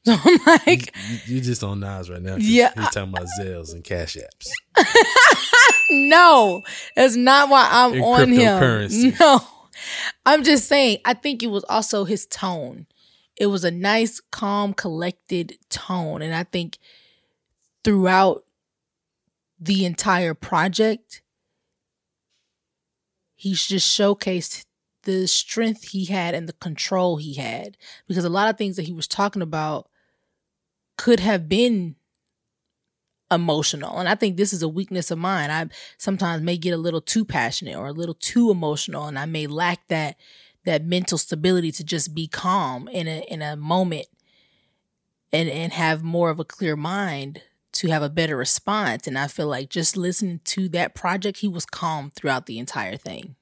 So 0.07 0.17
I'm 0.25 0.39
like, 0.47 0.95
You, 1.09 1.19
you're 1.27 1.45
just 1.45 1.65
on 1.65 1.81
Nas 1.81 2.09
right 2.09 2.23
now. 2.23 2.37
Yeah, 2.39 2.71
he's 2.77 2.91
talking 2.91 3.13
about 3.13 3.27
Zelles 3.41 3.75
and 3.75 3.83
Cash 3.83 4.17
Apps. 4.17 4.87
no, 5.91 6.63
that's 6.95 7.17
not 7.17 7.49
why 7.49 7.69
I'm 7.69 7.95
And 7.95 8.03
on 8.05 8.29
him. 8.31 9.15
No, 9.19 9.41
I'm 10.25 10.45
just 10.45 10.69
saying. 10.69 10.99
I 11.05 11.15
think 11.15 11.43
it 11.43 11.49
was 11.49 11.65
also 11.65 12.05
his 12.05 12.25
tone. 12.27 12.87
It 13.37 13.47
was 13.47 13.65
a 13.65 13.71
nice, 13.73 14.21
calm, 14.31 14.75
collected 14.75 15.59
tone, 15.71 16.23
and 16.23 16.33
I 16.33 16.45
think 16.45 16.79
throughout 17.83 18.45
the 19.59 19.85
entire 19.85 20.35
project, 20.35 21.21
he's 23.35 23.67
just 23.67 23.89
showcased 23.89 24.65
the 25.03 25.27
strength 25.27 25.89
he 25.89 26.05
had 26.05 26.35
and 26.35 26.49
the 26.49 26.53
control 26.55 27.17
he 27.17 27.35
had 27.35 27.77
because 28.07 28.25
a 28.25 28.29
lot 28.29 28.51
of 28.51 28.59
things 28.59 28.77
that 28.77 28.87
he 28.87 28.93
was 28.93 29.07
talking 29.07 29.43
about 29.43 29.89
could 30.97 31.21
have 31.21 31.49
been 31.49 31.97
emotional. 33.31 33.99
And 33.99 34.09
i 34.09 34.15
think 34.15 34.37
this 34.37 34.53
is 34.53 34.63
a 34.63 34.69
weakness 34.69 35.11
of 35.11 35.19
mine. 35.19 35.51
I 35.51 35.67
sometimes 35.99 36.43
may 36.43 36.57
get 36.57 36.75
a 36.75 36.79
little 36.79 37.01
too 37.01 37.25
passionate 37.25 37.77
or 37.77 37.89
a 37.89 37.93
little 37.93 38.15
too 38.15 38.51
emotional 38.51 39.07
and 39.07 39.19
i 39.19 39.27
may 39.27 39.47
lack 39.47 39.89
that 39.89 40.17
that 40.65 40.85
mental 40.85 41.19
stability 41.19 41.73
to 41.73 41.85
just 41.85 42.15
be 42.15 42.27
calm 42.27 42.89
in 42.89 43.09
a 43.09 43.25
in 43.29 43.43
a 43.43 43.57
moment 43.57 44.07
and 45.33 45.49
and 45.49 45.73
have 45.73 46.03
more 46.03 46.31
of 46.31 46.39
a 46.39 46.45
clear 46.45 46.77
mind 46.77 47.43
to 47.73 47.89
have 47.89 48.03
a 48.03 48.09
better 48.09 48.37
response. 48.37 49.07
And 49.07 49.19
i 49.19 49.27
feel 49.27 49.49
like 49.49 49.71
just 49.71 49.97
listening 49.97 50.41
to 50.45 50.69
that 50.71 50.95
project 50.95 51.39
he 51.39 51.49
was 51.49 51.67
calm 51.67 52.11
throughout 52.15 52.47
the 52.47 52.59
entire 52.59 52.97
thing. 52.97 53.35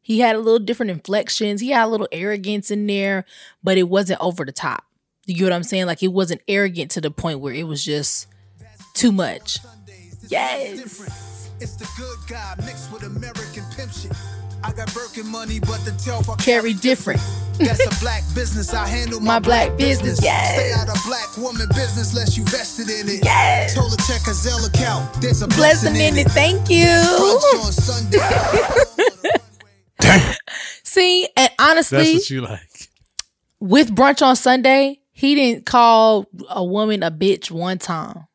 He 0.00 0.20
had 0.20 0.34
a 0.34 0.40
little 0.40 0.58
different 0.58 0.90
inflections. 0.90 1.60
He 1.60 1.70
had 1.70 1.84
a 1.84 1.88
little 1.88 2.08
arrogance 2.12 2.70
in 2.70 2.86
there 2.86 3.24
but 3.64 3.78
it 3.78 3.88
wasn't 3.88 4.20
over 4.20 4.44
the 4.44 4.52
top 4.52 4.84
you 5.26 5.34
get 5.36 5.44
what 5.44 5.52
i'm 5.52 5.62
saying 5.62 5.86
like 5.86 6.02
it 6.02 6.08
wasn't 6.12 6.40
arrogant 6.48 6.90
to 6.90 7.00
the 7.00 7.10
point 7.10 7.40
where 7.40 7.54
it 7.54 7.66
was 7.66 7.84
just 7.84 8.26
too 8.94 9.12
much 9.12 9.58
yes 10.28 10.78
It's 11.60 11.76
the 11.76 11.88
good 11.96 12.18
guy 12.28 12.54
mixed 12.66 12.90
with 12.92 13.04
American 13.04 13.62
pimp 13.76 13.92
shit. 13.92 14.10
I 14.64 14.72
got 14.72 14.92
Birkin 14.94 15.26
money, 15.28 15.60
but 15.60 15.78
the 15.84 15.92
tail 15.92 16.22
I 16.28 16.34
carry 16.42 16.72
different 16.74 17.20
That's 17.58 17.84
a 17.86 18.00
black 18.00 18.22
business. 18.34 18.72
I 18.74 18.86
handle 18.86 19.20
my, 19.20 19.34
My 19.34 19.38
black 19.38 19.76
business, 19.76 20.20
yes. 20.22 20.54
Stay 20.54 20.72
out 20.72 20.88
of 20.88 21.00
black 21.06 21.36
woman 21.36 21.68
business 21.68 22.12
unless 22.12 22.36
you 22.36 22.44
vested 22.44 22.88
in 22.90 23.08
it. 23.08 23.24
Yes. 23.24 23.74
Told 23.74 23.90
her 23.92 23.96
check 24.06 24.22
her 24.26 24.32
Zelle 24.32 24.66
account. 24.68 25.12
There's 25.20 25.42
a 25.42 25.46
blessing 25.48 25.92
blessing 25.94 26.14
in 26.18 26.18
it 26.18 26.30
thank 26.32 26.68
you 26.70 26.86
Brunch 26.86 27.64
on 27.64 27.72
Sunday. 27.72 28.18
see 30.82 31.24
and 31.36 31.50
That's 31.50 31.54
honestly 31.58 32.14
what 32.14 32.30
you 32.30 32.40
like. 32.42 32.88
with 33.60 33.94
brunch 33.94 34.22
on 34.22 34.36
Sunday, 34.36 34.98
he 35.22 35.36
didn't 35.36 35.66
call 35.66 36.26
a 36.50 36.64
woman 36.64 37.04
a 37.04 37.10
bitch 37.12 37.48
one 37.48 37.78
time. 37.78 38.26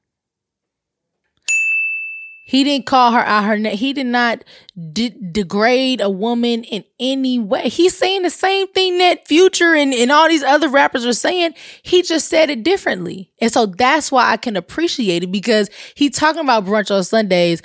He 2.45 2.63
didn't 2.63 2.85
call 2.85 3.11
her 3.11 3.19
out 3.19 3.43
her 3.43 3.57
name. 3.57 3.75
He 3.75 3.91
did 3.91 4.05
not 4.05 4.45
de- 4.93 5.09
degrade 5.09 5.99
a 5.99 6.09
woman 6.09 6.63
in 6.63 6.85
any 6.97 7.39
way. 7.39 7.67
He's 7.67 7.93
saying 7.93 8.21
the 8.21 8.29
same 8.29 8.69
thing 8.69 8.99
that 8.99 9.27
Future 9.27 9.75
and, 9.75 9.93
and 9.93 10.13
all 10.13 10.29
these 10.29 10.43
other 10.43 10.69
rappers 10.69 11.05
are 11.05 11.11
saying. 11.11 11.55
He 11.83 12.03
just 12.03 12.29
said 12.29 12.49
it 12.49 12.63
differently. 12.63 13.33
And 13.41 13.51
so 13.51 13.65
that's 13.65 14.09
why 14.09 14.31
I 14.31 14.37
can 14.37 14.55
appreciate 14.55 15.23
it 15.23 15.31
because 15.31 15.69
he's 15.93 16.11
talking 16.11 16.41
about 16.41 16.63
brunch 16.63 16.89
on 16.89 17.03
Sundays. 17.03 17.61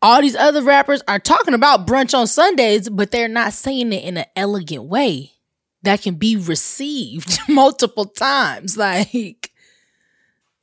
All 0.00 0.22
these 0.22 0.36
other 0.36 0.62
rappers 0.62 1.02
are 1.08 1.18
talking 1.18 1.54
about 1.54 1.88
brunch 1.88 2.16
on 2.16 2.28
Sundays, 2.28 2.88
but 2.88 3.10
they're 3.10 3.26
not 3.26 3.52
saying 3.52 3.92
it 3.92 4.04
in 4.04 4.16
an 4.16 4.26
elegant 4.36 4.84
way 4.84 5.32
that 5.82 6.02
can 6.02 6.14
be 6.14 6.36
received 6.36 7.38
multiple 7.48 8.04
times. 8.06 8.76
Like, 8.76 9.50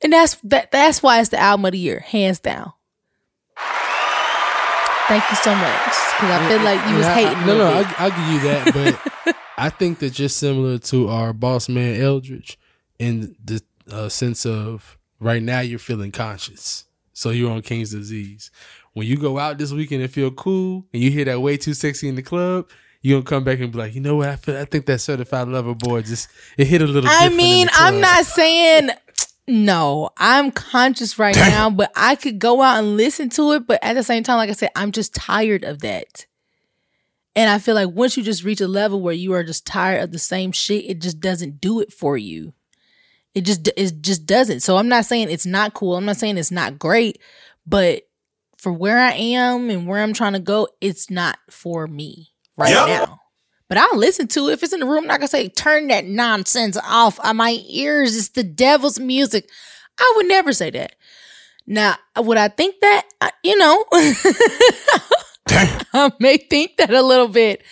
and 0.02 0.12
that's 0.12 0.36
that. 0.44 0.70
That's 0.70 1.02
why 1.02 1.20
it's 1.20 1.30
the 1.30 1.38
album 1.40 1.66
of 1.66 1.72
the 1.72 1.78
year, 1.78 2.00
hands 2.00 2.40
down. 2.40 2.72
Thank 5.08 5.24
you 5.30 5.36
so 5.36 5.54
much 5.54 5.72
because 5.86 6.30
I 6.30 6.48
feel 6.50 6.60
like 6.60 6.86
you 6.90 6.96
was 6.96 7.06
I- 7.06 7.14
hating. 7.14 7.46
no, 7.46 7.56
no. 7.56 7.66
I, 7.72 7.94
I'll 7.96 8.10
give 8.10 8.28
you 8.28 8.40
that, 8.48 8.74
but 9.24 9.36
I 9.56 9.70
think 9.70 10.00
that 10.00 10.12
just 10.12 10.36
similar 10.36 10.76
to 10.78 11.08
our 11.08 11.32
boss 11.32 11.66
man 11.68 11.98
Eldridge, 12.00 12.58
in 12.98 13.34
the 13.42 13.62
uh, 13.90 14.10
sense 14.10 14.44
of 14.44 14.98
right 15.18 15.42
now 15.42 15.60
you're 15.60 15.78
feeling 15.78 16.12
conscious, 16.12 16.84
so 17.14 17.30
you're 17.30 17.50
on 17.50 17.62
King's 17.62 17.90
disease. 17.90 18.50
When 18.92 19.06
you 19.06 19.16
go 19.16 19.38
out 19.38 19.56
this 19.56 19.72
weekend 19.72 20.02
and 20.02 20.12
feel 20.12 20.30
cool, 20.30 20.84
and 20.92 21.02
you 21.02 21.10
hear 21.10 21.24
that 21.24 21.40
way 21.40 21.56
too 21.56 21.72
sexy 21.72 22.06
in 22.08 22.14
the 22.14 22.22
club, 22.22 22.68
you 23.00 23.14
gonna 23.14 23.24
come 23.24 23.44
back 23.44 23.60
and 23.60 23.70
be 23.70 23.78
like, 23.78 23.94
you 23.94 24.00
know 24.00 24.16
what? 24.16 24.28
I 24.28 24.36
feel, 24.36 24.56
I 24.56 24.64
think 24.64 24.86
that 24.86 25.00
certified 25.00 25.48
lover 25.48 25.74
boy 25.74 26.02
just 26.02 26.28
it 26.56 26.66
hit 26.66 26.82
a 26.82 26.86
little. 26.86 27.08
I 27.10 27.28
mean, 27.28 27.68
I'm 27.72 28.00
not 28.00 28.24
saying 28.26 28.90
no. 29.46 30.10
I'm 30.16 30.50
conscious 30.50 31.18
right 31.18 31.36
now, 31.36 31.70
but 31.70 31.92
I 31.94 32.16
could 32.16 32.38
go 32.38 32.60
out 32.60 32.78
and 32.78 32.96
listen 32.96 33.28
to 33.30 33.52
it. 33.52 33.66
But 33.66 33.82
at 33.82 33.94
the 33.94 34.02
same 34.02 34.24
time, 34.24 34.36
like 34.36 34.50
I 34.50 34.54
said, 34.54 34.70
I'm 34.74 34.92
just 34.92 35.14
tired 35.14 35.64
of 35.64 35.80
that. 35.80 36.26
And 37.36 37.48
I 37.48 37.58
feel 37.58 37.76
like 37.76 37.90
once 37.90 38.16
you 38.16 38.24
just 38.24 38.42
reach 38.42 38.60
a 38.60 38.66
level 38.66 39.00
where 39.00 39.14
you 39.14 39.32
are 39.32 39.44
just 39.44 39.64
tired 39.64 40.02
of 40.02 40.10
the 40.10 40.18
same 40.18 40.50
shit, 40.50 40.90
it 40.90 41.00
just 41.00 41.20
doesn't 41.20 41.60
do 41.60 41.78
it 41.78 41.92
for 41.92 42.16
you. 42.16 42.52
It 43.32 43.42
just 43.42 43.68
it 43.76 44.02
just 44.02 44.26
doesn't. 44.26 44.60
So 44.60 44.76
I'm 44.76 44.88
not 44.88 45.04
saying 45.04 45.30
it's 45.30 45.46
not 45.46 45.72
cool. 45.72 45.94
I'm 45.94 46.04
not 46.04 46.16
saying 46.16 46.36
it's 46.36 46.50
not 46.50 46.80
great, 46.80 47.20
but 47.64 48.08
for 48.56 48.72
where 48.72 48.98
I 48.98 49.12
am 49.12 49.70
and 49.70 49.86
where 49.86 50.02
I'm 50.02 50.14
trying 50.14 50.32
to 50.32 50.40
go, 50.40 50.66
it's 50.80 51.10
not 51.10 51.38
for 51.48 51.86
me 51.86 52.32
right 52.58 52.70
now. 52.86 53.20
But 53.68 53.78
I'll 53.78 53.96
listen 53.98 54.28
to 54.28 54.48
it. 54.48 54.54
If 54.54 54.62
it's 54.62 54.72
in 54.72 54.80
the 54.80 54.86
room, 54.86 55.04
I'm 55.04 55.06
not 55.08 55.20
gonna 55.20 55.28
say, 55.28 55.48
turn 55.48 55.88
that 55.88 56.06
nonsense 56.06 56.76
off 56.82 57.20
on 57.22 57.36
my 57.36 57.58
ears. 57.68 58.16
It's 58.16 58.30
the 58.30 58.42
devil's 58.42 58.98
music. 58.98 59.48
I 59.98 60.12
would 60.16 60.26
never 60.26 60.52
say 60.52 60.70
that. 60.70 60.96
Now, 61.66 61.96
uh, 62.16 62.22
would 62.22 62.38
I 62.38 62.48
think 62.48 62.76
that? 62.80 63.06
I- 63.20 63.32
You 63.44 63.58
know, 63.58 63.84
I 65.94 66.12
may 66.20 66.36
think 66.38 66.76
that 66.78 66.90
a 66.90 67.02
little 67.02 67.28
bit, 67.28 67.62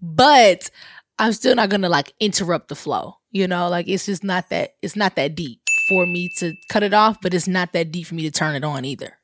but 0.00 0.70
I'm 1.18 1.32
still 1.32 1.54
not 1.54 1.68
gonna 1.68 1.88
like 1.90 2.12
interrupt 2.20 2.68
the 2.68 2.74
flow. 2.74 3.16
You 3.30 3.46
know, 3.48 3.68
like 3.68 3.88
it's 3.88 4.06
just 4.06 4.24
not 4.24 4.48
that 4.50 4.74
it's 4.82 4.96
not 4.96 5.16
that 5.16 5.34
deep 5.34 5.60
for 5.88 6.06
me 6.06 6.30
to 6.38 6.54
cut 6.70 6.82
it 6.82 6.94
off, 6.94 7.18
but 7.22 7.34
it's 7.34 7.48
not 7.48 7.72
that 7.72 7.90
deep 7.92 8.06
for 8.06 8.14
me 8.14 8.22
to 8.22 8.30
turn 8.30 8.54
it 8.54 8.64
on 8.64 8.84
either. 8.86 9.18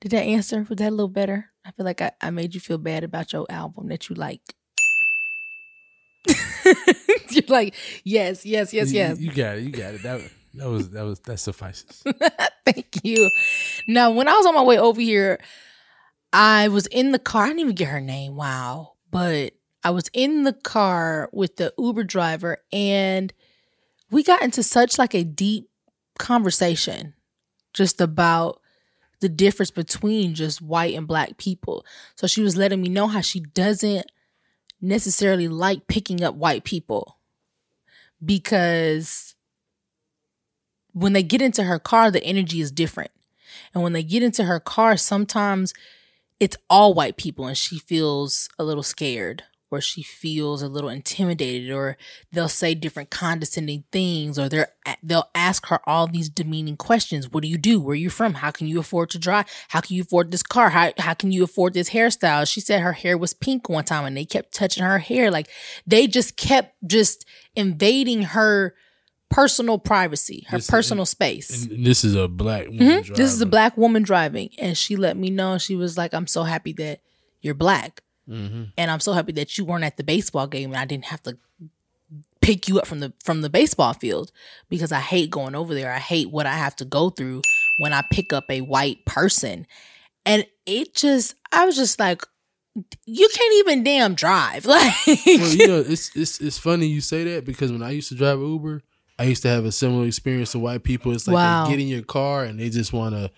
Did 0.00 0.12
that 0.12 0.22
answer? 0.22 0.64
Was 0.68 0.78
that 0.78 0.88
a 0.88 0.90
little 0.90 1.08
better? 1.08 1.50
I 1.68 1.70
feel 1.72 1.84
like 1.84 2.00
I, 2.00 2.12
I 2.22 2.30
made 2.30 2.54
you 2.54 2.60
feel 2.60 2.78
bad 2.78 3.04
about 3.04 3.32
your 3.34 3.44
album 3.50 3.88
that 3.88 4.08
you 4.08 4.14
like. 4.14 4.40
You're 7.30 7.44
like, 7.48 7.74
yes, 8.04 8.44
yes, 8.46 8.72
yes, 8.72 8.90
You- 8.92 8.98
yes. 8.98 9.20
You, 9.20 9.32
got 9.32 9.58
it. 9.58 9.64
You 9.64 9.70
got 9.70 9.94
it. 9.94 10.02
That 10.02 10.20
that 10.54 10.66
was 10.68 10.90
that 10.90 11.02
was 11.04 11.20
that 11.20 11.38
suffices. 11.38 12.02
Thank 12.64 13.04
you. 13.04 13.30
Now, 13.86 14.10
when 14.10 14.28
I 14.28 14.32
was 14.32 14.46
on 14.46 14.54
my 14.54 14.62
way 14.62 14.78
over 14.78 15.00
here, 15.00 15.38
I 16.32 16.68
was 16.68 16.86
in 16.86 17.12
the 17.12 17.18
car. 17.18 17.44
I 17.44 17.48
didn't 17.48 17.60
even 17.60 17.74
get 17.74 17.88
her 17.88 18.00
name. 18.00 18.34
Wow. 18.34 18.94
But 19.10 19.52
I 19.84 19.90
was 19.90 20.10
in 20.12 20.44
the 20.44 20.52
car 20.54 21.28
with 21.32 21.56
the 21.56 21.72
Uber 21.78 22.04
driver 22.04 22.58
and 22.72 23.32
we 24.10 24.22
got 24.22 24.42
into 24.42 24.62
such 24.62 24.98
like 24.98 25.14
a 25.14 25.22
deep 25.24 25.68
conversation 26.18 27.14
just 27.72 28.00
about 28.00 28.60
the 29.20 29.28
difference 29.28 29.70
between 29.70 30.34
just 30.34 30.62
white 30.62 30.94
and 30.94 31.06
black 31.06 31.36
people. 31.38 31.84
So 32.14 32.26
she 32.26 32.42
was 32.42 32.56
letting 32.56 32.80
me 32.80 32.88
know 32.88 33.06
how 33.08 33.20
she 33.20 33.40
doesn't 33.40 34.06
necessarily 34.80 35.48
like 35.48 35.86
picking 35.88 36.22
up 36.22 36.34
white 36.34 36.64
people 36.64 37.18
because 38.24 39.34
when 40.92 41.12
they 41.12 41.22
get 41.22 41.42
into 41.42 41.64
her 41.64 41.78
car, 41.78 42.10
the 42.10 42.22
energy 42.24 42.60
is 42.60 42.70
different. 42.70 43.10
And 43.74 43.82
when 43.82 43.92
they 43.92 44.02
get 44.02 44.22
into 44.22 44.44
her 44.44 44.60
car, 44.60 44.96
sometimes 44.96 45.74
it's 46.40 46.56
all 46.70 46.94
white 46.94 47.16
people 47.16 47.46
and 47.46 47.56
she 47.56 47.78
feels 47.78 48.48
a 48.58 48.64
little 48.64 48.82
scared 48.82 49.44
or 49.70 49.80
she 49.80 50.02
feels 50.02 50.62
a 50.62 50.68
little 50.68 50.88
intimidated 50.90 51.70
or 51.70 51.96
they'll 52.32 52.48
say 52.48 52.74
different 52.74 53.10
condescending 53.10 53.84
things 53.92 54.38
or 54.38 54.48
they're 54.48 54.68
they'll 55.02 55.28
ask 55.34 55.66
her 55.66 55.80
all 55.86 56.06
these 56.06 56.28
demeaning 56.30 56.76
questions. 56.76 57.30
What 57.30 57.42
do 57.42 57.48
you 57.48 57.58
do? 57.58 57.78
Where 57.80 57.92
are 57.92 57.96
you 57.96 58.10
from? 58.10 58.34
How 58.34 58.50
can 58.50 58.66
you 58.66 58.80
afford 58.80 59.10
to 59.10 59.18
drive? 59.18 59.46
How 59.68 59.80
can 59.80 59.96
you 59.96 60.02
afford 60.02 60.30
this 60.30 60.42
car? 60.42 60.70
How, 60.70 60.92
how 60.98 61.14
can 61.14 61.30
you 61.32 61.44
afford 61.44 61.74
this 61.74 61.90
hairstyle? 61.90 62.50
She 62.50 62.60
said 62.60 62.80
her 62.80 62.94
hair 62.94 63.18
was 63.18 63.34
pink 63.34 63.68
one 63.68 63.84
time 63.84 64.04
and 64.06 64.16
they 64.16 64.24
kept 64.24 64.54
touching 64.54 64.82
her 64.84 64.98
hair. 64.98 65.30
Like 65.30 65.48
they 65.86 66.06
just 66.06 66.36
kept 66.36 66.74
just 66.86 67.26
invading 67.54 68.22
her 68.22 68.74
personal 69.30 69.78
privacy 69.78 70.46
her 70.48 70.56
This- 70.56 70.66
personal 70.70 71.04
space. 71.04 71.66
And 71.66 71.84
this 71.84 72.02
is 72.02 72.14
a 72.14 72.28
black 72.28 72.68
woman. 72.68 73.02
Mhm. 73.02 73.14
This 73.14 73.30
is 73.30 73.40
a 73.42 73.46
black 73.46 73.76
woman 73.76 74.02
driving, 74.02 74.48
and 74.58 74.76
she 74.76 74.96
let 74.96 75.18
me 75.18 75.28
know. 75.28 75.58
She 75.58 75.76
was 75.76 75.98
like, 75.98 76.14
"I'm 76.14 76.26
so 76.26 76.44
happy 76.44 76.72
that 76.74 77.00
you're 77.42 77.52
black, 77.52 78.02
Mm-hmm. 78.28 78.62
and 78.76 78.90
I'm 78.90 79.00
so 79.00 79.12
happy 79.12 79.32
that 79.32 79.56
you 79.56 79.64
weren't 79.64 79.84
at 79.84 79.96
the 79.96 80.04
baseball 80.04 80.46
game, 80.46 80.70
and 80.72 80.78
I 80.78 80.84
didn't 80.84 81.06
have 81.06 81.22
to 81.24 81.38
pick 82.40 82.68
you 82.68 82.78
up 82.78 82.86
from 82.86 83.00
the 83.00 83.12
from 83.24 83.42
the 83.42 83.50
baseball 83.50 83.92
field 83.94 84.30
because 84.68 84.92
I 84.92 85.00
hate 85.00 85.30
going 85.30 85.54
over 85.54 85.74
there. 85.74 85.92
I 85.92 85.98
hate 85.98 86.30
what 86.30 86.46
I 86.46 86.54
have 86.54 86.76
to 86.76 86.84
go 86.84 87.10
through 87.10 87.42
when 87.78 87.92
I 87.92 88.02
pick 88.10 88.32
up 88.32 88.44
a 88.50 88.60
white 88.60 89.04
person, 89.04 89.66
and 90.26 90.46
it 90.66 90.94
just, 90.94 91.34
I 91.52 91.64
was 91.64 91.76
just 91.76 91.98
like, 91.98 92.22
you 93.06 93.28
can't 93.34 93.54
even 93.60 93.82
damn 93.84 94.14
drive, 94.14 94.64
like." 94.66 94.94
well, 95.06 95.54
you 95.54 95.66
know, 95.68 95.80
it's 95.86 96.14
it's 96.16 96.40
it's 96.40 96.58
funny 96.58 96.86
you 96.86 97.00
say 97.00 97.24
that 97.24 97.44
because 97.44 97.72
when 97.72 97.82
I 97.82 97.90
used 97.90 98.08
to 98.10 98.14
drive 98.14 98.38
Uber, 98.38 98.82
I 99.18 99.24
used 99.24 99.42
to 99.42 99.48
have 99.48 99.64
a 99.64 99.72
similar 99.72 100.06
experience 100.06 100.52
to 100.52 100.58
white 100.58 100.82
people. 100.84 101.12
It's 101.12 101.26
like 101.26 101.34
Wow. 101.34 101.64
they 101.64 101.70
get 101.72 101.80
in 101.80 101.88
your 101.88 102.02
car 102.02 102.44
and 102.44 102.58
they 102.60 102.68
just 102.70 102.92
want 102.92 103.14
to. 103.14 103.30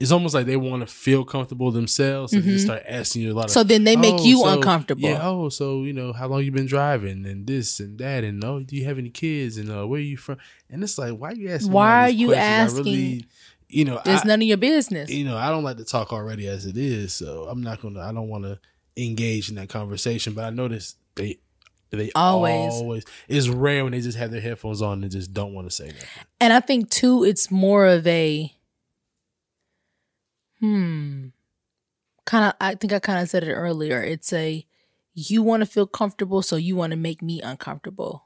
It's 0.00 0.12
almost 0.12 0.32
like 0.32 0.46
they 0.46 0.56
want 0.56 0.86
to 0.86 0.92
feel 0.92 1.24
comfortable 1.24 1.72
themselves, 1.72 2.32
and 2.32 2.44
they 2.44 2.52
just 2.52 2.66
start 2.66 2.84
asking 2.88 3.22
you 3.22 3.32
a 3.32 3.34
lot 3.34 3.46
of. 3.46 3.50
Mm-hmm. 3.50 3.54
So 3.54 3.64
then 3.64 3.82
they 3.82 3.96
make 3.96 4.14
"Oh, 4.18 4.24
you 4.24 4.38
so- 4.38 4.48
uncomfortable. 4.50 5.08
Yeah. 5.08 5.18
Oh, 5.22 5.48
so 5.48 5.82
you 5.82 5.92
know 5.92 6.12
how 6.12 6.28
long 6.28 6.44
you 6.44 6.52
been 6.52 6.66
driving, 6.66 7.26
and 7.26 7.46
this 7.46 7.80
and 7.80 7.98
that, 7.98 8.22
and 8.22 8.44
oh, 8.44 8.60
do 8.60 8.76
you 8.76 8.84
have 8.84 8.98
any 8.98 9.10
kids, 9.10 9.56
and 9.56 9.68
uh, 9.70 9.86
where 9.88 9.98
are 9.98 10.02
you 10.02 10.16
from? 10.16 10.38
And 10.70 10.84
it's 10.84 10.98
like, 10.98 11.14
why 11.18 11.32
you 11.32 11.50
asking? 11.50 11.72
Why 11.72 12.02
are 12.02 12.10
you 12.10 12.28
questions? 12.28 12.78
Asking- 12.78 13.24
you 13.70 13.84
know, 13.84 14.00
It's 14.06 14.24
none 14.24 14.40
of 14.40 14.48
your 14.48 14.56
business. 14.56 15.10
you 15.10 15.24
know, 15.26 15.36
I 15.36 15.50
don't 15.50 15.62
like 15.62 15.76
to 15.76 15.84
talk 15.84 16.10
already 16.10 16.46
as 16.48 16.64
it 16.64 16.78
is, 16.78 17.12
so 17.14 17.46
I'm 17.50 17.60
not 17.62 17.82
gonna. 17.82 18.00
I 18.00 18.12
don't 18.12 18.28
want 18.28 18.44
to 18.44 18.58
engage 18.96 19.50
in 19.50 19.56
that 19.56 19.68
conversation. 19.68 20.32
But 20.32 20.44
I 20.44 20.50
notice 20.50 20.94
they, 21.16 21.40
they 21.90 22.10
Always. 22.14 22.72
always. 22.72 23.04
It's 23.28 23.48
rare 23.48 23.82
when 23.84 23.92
they 23.92 24.00
just 24.00 24.16
have 24.16 24.30
their 24.30 24.40
headphones 24.40 24.80
on 24.80 25.02
and 25.02 25.12
just 25.12 25.34
don't 25.34 25.52
want 25.54 25.68
to 25.68 25.74
say 25.74 25.88
nothing. 25.88 26.08
And 26.40 26.52
I 26.54 26.60
think 26.60 26.88
too, 26.88 27.24
it's 27.24 27.50
more 27.50 27.84
of 27.86 28.06
a 28.06 28.50
hmm 30.60 31.28
kind 32.24 32.44
of. 32.46 32.54
I 32.60 32.74
think 32.74 32.92
I 32.92 32.98
kind 32.98 33.20
of 33.22 33.28
said 33.28 33.44
it 33.44 33.52
earlier. 33.52 34.02
It's 34.02 34.32
a 34.32 34.66
you 35.14 35.42
want 35.42 35.62
to 35.62 35.66
feel 35.66 35.86
comfortable, 35.86 36.42
so 36.42 36.56
you 36.56 36.76
want 36.76 36.92
to 36.92 36.96
make 36.96 37.22
me 37.22 37.40
uncomfortable. 37.42 38.24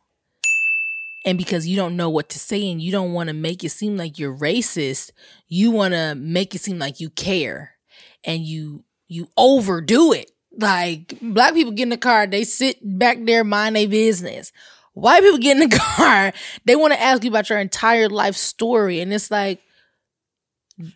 And 1.24 1.38
because 1.38 1.66
you 1.68 1.76
don't 1.76 1.96
know 1.96 2.10
what 2.10 2.28
to 2.30 2.38
say 2.38 2.68
and 2.70 2.82
you 2.82 2.90
don't 2.90 3.12
want 3.12 3.28
to 3.28 3.32
make 3.34 3.62
it 3.62 3.70
seem 3.70 3.96
like 3.96 4.18
you're 4.18 4.36
racist, 4.36 5.12
you 5.48 5.70
want 5.70 5.94
to 5.94 6.14
make 6.16 6.54
it 6.54 6.60
seem 6.60 6.78
like 6.78 6.98
you 7.00 7.10
care 7.10 7.76
and 8.24 8.40
you 8.42 8.84
you 9.06 9.28
overdo 9.36 10.12
it. 10.12 10.32
Like 10.58 11.14
black 11.22 11.54
people 11.54 11.72
get 11.72 11.84
in 11.84 11.88
the 11.90 11.96
car, 11.96 12.26
they 12.26 12.42
sit 12.44 12.78
back 12.82 13.18
there, 13.24 13.44
mind 13.44 13.76
their 13.76 13.88
business. 13.88 14.52
White 14.94 15.22
people 15.22 15.38
get 15.38 15.56
in 15.60 15.68
the 15.70 15.76
car, 15.96 16.32
they 16.64 16.74
want 16.76 16.92
to 16.92 17.00
ask 17.00 17.22
you 17.22 17.30
about 17.30 17.48
your 17.48 17.58
entire 17.60 18.08
life 18.08 18.34
story, 18.36 19.00
and 19.00 19.12
it's 19.12 19.30
like, 19.30 19.60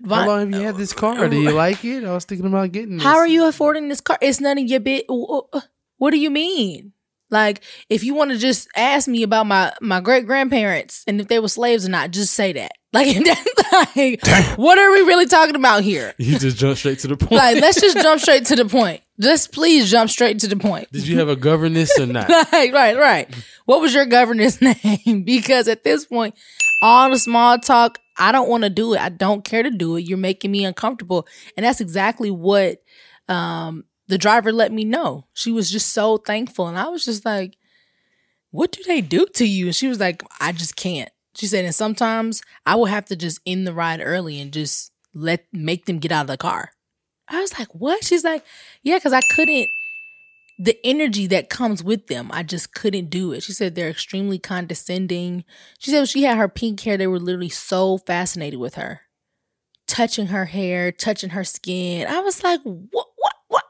why- 0.00 0.20
How 0.22 0.26
long 0.28 0.40
have 0.52 0.60
you 0.60 0.66
had 0.66 0.76
this 0.76 0.92
car? 0.92 1.28
Do 1.28 1.36
you 1.40 1.50
like 1.52 1.84
it? 1.84 2.04
I 2.04 2.12
was 2.12 2.24
thinking 2.24 2.46
about 2.46 2.72
getting. 2.72 2.96
This. 2.96 3.02
how 3.04 3.16
are 3.16 3.26
you 3.28 3.46
affording 3.46 3.88
this 3.88 4.00
car? 4.00 4.18
It's 4.20 4.40
none 4.40 4.58
of 4.58 4.64
your 4.64 4.80
bit. 4.80 5.06
What 5.08 6.10
do 6.10 6.18
you 6.18 6.30
mean? 6.30 6.92
Like, 7.28 7.62
if 7.90 8.04
you 8.04 8.14
want 8.14 8.30
to 8.30 8.38
just 8.38 8.68
ask 8.76 9.08
me 9.08 9.24
about 9.24 9.46
my 9.46 9.72
my 9.80 10.00
great 10.00 10.26
grandparents 10.26 11.02
and 11.08 11.20
if 11.20 11.26
they 11.26 11.40
were 11.40 11.48
slaves 11.48 11.84
or 11.84 11.90
not, 11.90 12.10
just 12.12 12.32
say 12.32 12.52
that. 12.52 12.72
Like, 12.96 13.14
that's 13.26 13.62
like 13.96 14.58
what 14.58 14.78
are 14.78 14.90
we 14.90 15.00
really 15.00 15.26
talking 15.26 15.54
about 15.56 15.82
here? 15.82 16.14
You 16.16 16.38
just 16.38 16.56
jump 16.56 16.78
straight 16.78 17.00
to 17.00 17.08
the 17.08 17.16
point. 17.18 17.32
Like, 17.32 17.60
let's 17.60 17.78
just 17.78 17.98
jump 17.98 18.20
straight 18.22 18.46
to 18.46 18.56
the 18.56 18.64
point. 18.64 19.02
Just 19.20 19.52
please 19.52 19.90
jump 19.90 20.08
straight 20.08 20.38
to 20.38 20.48
the 20.48 20.56
point. 20.56 20.90
Did 20.92 21.06
you 21.06 21.18
have 21.18 21.28
a 21.28 21.36
governess 21.36 21.98
or 21.98 22.06
not? 22.06 22.26
right, 22.30 22.72
right, 22.72 22.96
right. 22.96 23.34
What 23.66 23.82
was 23.82 23.92
your 23.92 24.06
governess 24.06 24.62
name? 24.62 25.24
Because 25.24 25.68
at 25.68 25.84
this 25.84 26.06
point, 26.06 26.36
all 26.80 27.10
the 27.10 27.18
small 27.18 27.58
talk, 27.58 27.98
I 28.18 28.32
don't 28.32 28.48
want 28.48 28.64
to 28.64 28.70
do 28.70 28.94
it. 28.94 29.00
I 29.00 29.08
don't 29.08 29.44
care 29.44 29.62
to 29.62 29.70
do 29.70 29.96
it. 29.96 30.02
You're 30.02 30.18
making 30.18 30.50
me 30.50 30.64
uncomfortable. 30.64 31.26
And 31.56 31.64
that's 31.64 31.80
exactly 31.80 32.30
what 32.30 32.82
um, 33.28 33.84
the 34.08 34.18
driver 34.18 34.52
let 34.52 34.72
me 34.72 34.84
know. 34.84 35.26
She 35.34 35.50
was 35.50 35.70
just 35.70 35.92
so 35.92 36.16
thankful. 36.16 36.68
And 36.68 36.78
I 36.78 36.88
was 36.88 37.04
just 37.04 37.24
like, 37.24 37.56
what 38.50 38.72
do 38.72 38.82
they 38.86 39.00
do 39.00 39.26
to 39.34 39.46
you? 39.46 39.66
And 39.66 39.76
she 39.76 39.88
was 39.88 40.00
like, 40.00 40.22
I 40.40 40.52
just 40.52 40.76
can't. 40.76 41.10
She 41.34 41.46
said, 41.46 41.64
and 41.64 41.74
sometimes 41.74 42.42
I 42.64 42.76
will 42.76 42.86
have 42.86 43.04
to 43.06 43.16
just 43.16 43.40
end 43.44 43.66
the 43.66 43.74
ride 43.74 44.00
early 44.02 44.40
and 44.40 44.52
just 44.52 44.92
let 45.12 45.44
make 45.52 45.84
them 45.84 45.98
get 45.98 46.12
out 46.12 46.22
of 46.22 46.26
the 46.28 46.38
car. 46.38 46.70
I 47.28 47.40
was 47.40 47.58
like, 47.58 47.74
what? 47.74 48.04
She's 48.04 48.24
like, 48.24 48.44
yeah, 48.82 48.96
because 48.96 49.12
I 49.12 49.20
couldn't 49.34 49.68
the 50.58 50.78
energy 50.84 51.26
that 51.26 51.50
comes 51.50 51.82
with 51.84 52.06
them, 52.06 52.30
I 52.32 52.42
just 52.42 52.72
couldn't 52.74 53.10
do 53.10 53.32
it. 53.32 53.42
She 53.42 53.52
said 53.52 53.74
they're 53.74 53.90
extremely 53.90 54.38
condescending. 54.38 55.44
She 55.78 55.90
said 55.90 56.08
she 56.08 56.22
had 56.22 56.38
her 56.38 56.48
pink 56.48 56.80
hair, 56.80 56.96
they 56.96 57.06
were 57.06 57.20
literally 57.20 57.48
so 57.50 57.98
fascinated 57.98 58.58
with 58.58 58.74
her, 58.76 59.02
touching 59.86 60.28
her 60.28 60.46
hair, 60.46 60.90
touching 60.92 61.30
her 61.30 61.44
skin. 61.44 62.06
I 62.06 62.20
was 62.20 62.42
like, 62.42 62.60
what, 62.62 63.08
what, 63.16 63.32
what, 63.48 63.64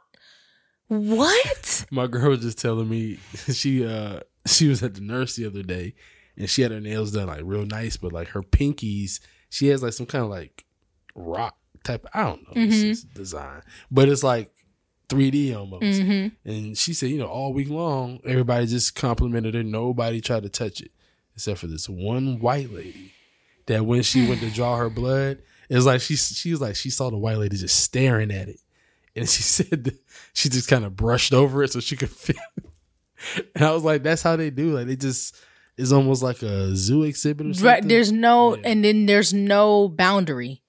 what? 0.89 1.87
My 1.91 2.07
girl 2.07 2.31
was 2.31 2.41
just 2.43 2.59
telling 2.59 2.89
me 2.89 3.19
she 3.53 3.85
uh 3.85 4.21
she 4.47 4.69
was 4.69 4.83
at 4.83 4.95
the 4.95 5.01
nurse 5.01 5.35
the 5.35 5.47
other 5.47 5.65
day 5.65 5.95
and 6.37 6.49
she 6.49 6.63
had 6.63 6.71
her 6.71 6.81
nails 6.81 7.11
done 7.13 7.27
like 7.27 7.41
real 7.45 7.67
nice, 7.67 7.97
but 7.97 8.13
like 8.13 8.29
her 8.29 8.43
pinkies, 8.43 9.19
she 9.51 9.67
has 9.69 9.83
like 9.83 9.93
some 9.93 10.07
kind 10.07 10.23
of 10.25 10.31
like 10.31 10.65
rock 11.17 11.57
type. 11.83 12.07
I 12.15 12.23
don't 12.25 12.43
know 12.43 12.67
this 12.67 12.83
Mhm. 12.85 12.91
is 12.91 13.03
design, 13.03 13.63
but 13.91 14.09
it's 14.09 14.23
like 14.23 14.53
3D 15.09 15.55
almost. 15.55 15.85
Mhm. 15.85 16.33
And 16.45 16.77
she 16.79 16.93
said, 16.95 17.11
you 17.11 17.19
know, 17.19 17.27
all 17.27 17.53
week 17.53 17.69
long, 17.69 18.21
everybody 18.25 18.67
just 18.67 18.95
complimented 18.95 19.55
her. 19.55 19.63
Nobody 19.63 20.21
tried 20.21 20.43
to 20.43 20.49
touch 20.49 20.81
it 20.81 20.91
except 21.35 21.61
for 21.61 21.67
this 21.67 21.89
one 21.89 22.41
white 22.41 22.73
lady. 22.73 23.13
That 23.67 23.85
when 23.85 24.03
she 24.03 24.27
went 24.29 24.41
to 24.41 24.51
draw 24.51 24.77
her 24.77 24.89
blood, 24.91 25.39
it 25.69 25.75
was 25.75 25.87
like 25.87 26.01
she 26.01 26.17
she 26.17 26.51
was 26.53 26.61
like 26.61 26.77
she 26.77 26.91
saw 26.91 27.11
the 27.11 27.17
white 27.17 27.39
lady 27.39 27.57
just 27.57 27.81
staring 27.83 28.31
at 28.31 28.49
it, 28.49 28.61
and 29.17 29.29
she 29.29 29.43
said 29.43 29.85
that 29.85 29.99
she 30.33 30.49
just 30.49 30.69
kind 30.69 30.85
of 30.85 30.97
brushed 30.97 31.33
over 31.33 31.63
it 31.65 31.73
so 31.73 31.81
she 31.81 31.97
could 31.97 32.11
feel. 32.11 32.37
It. 32.57 33.47
And 33.55 33.65
I 33.65 33.73
was 33.73 33.83
like, 33.83 34.03
that's 34.03 34.23
how 34.23 34.37
they 34.37 34.51
do. 34.51 34.77
Like 34.77 34.87
they 34.87 34.95
just 34.97 35.35
it's 35.77 35.93
almost 35.93 36.23
like 36.23 36.43
a 36.43 36.75
zoo 36.77 37.03
exhibit 37.03 37.47
or 37.47 37.55
something. 37.55 37.67
Right. 37.67 37.87
There's 37.87 38.13
no, 38.13 38.55
and 38.55 38.85
then 38.85 39.07
there's 39.07 39.35
no 39.35 39.89
boundary. 39.89 40.63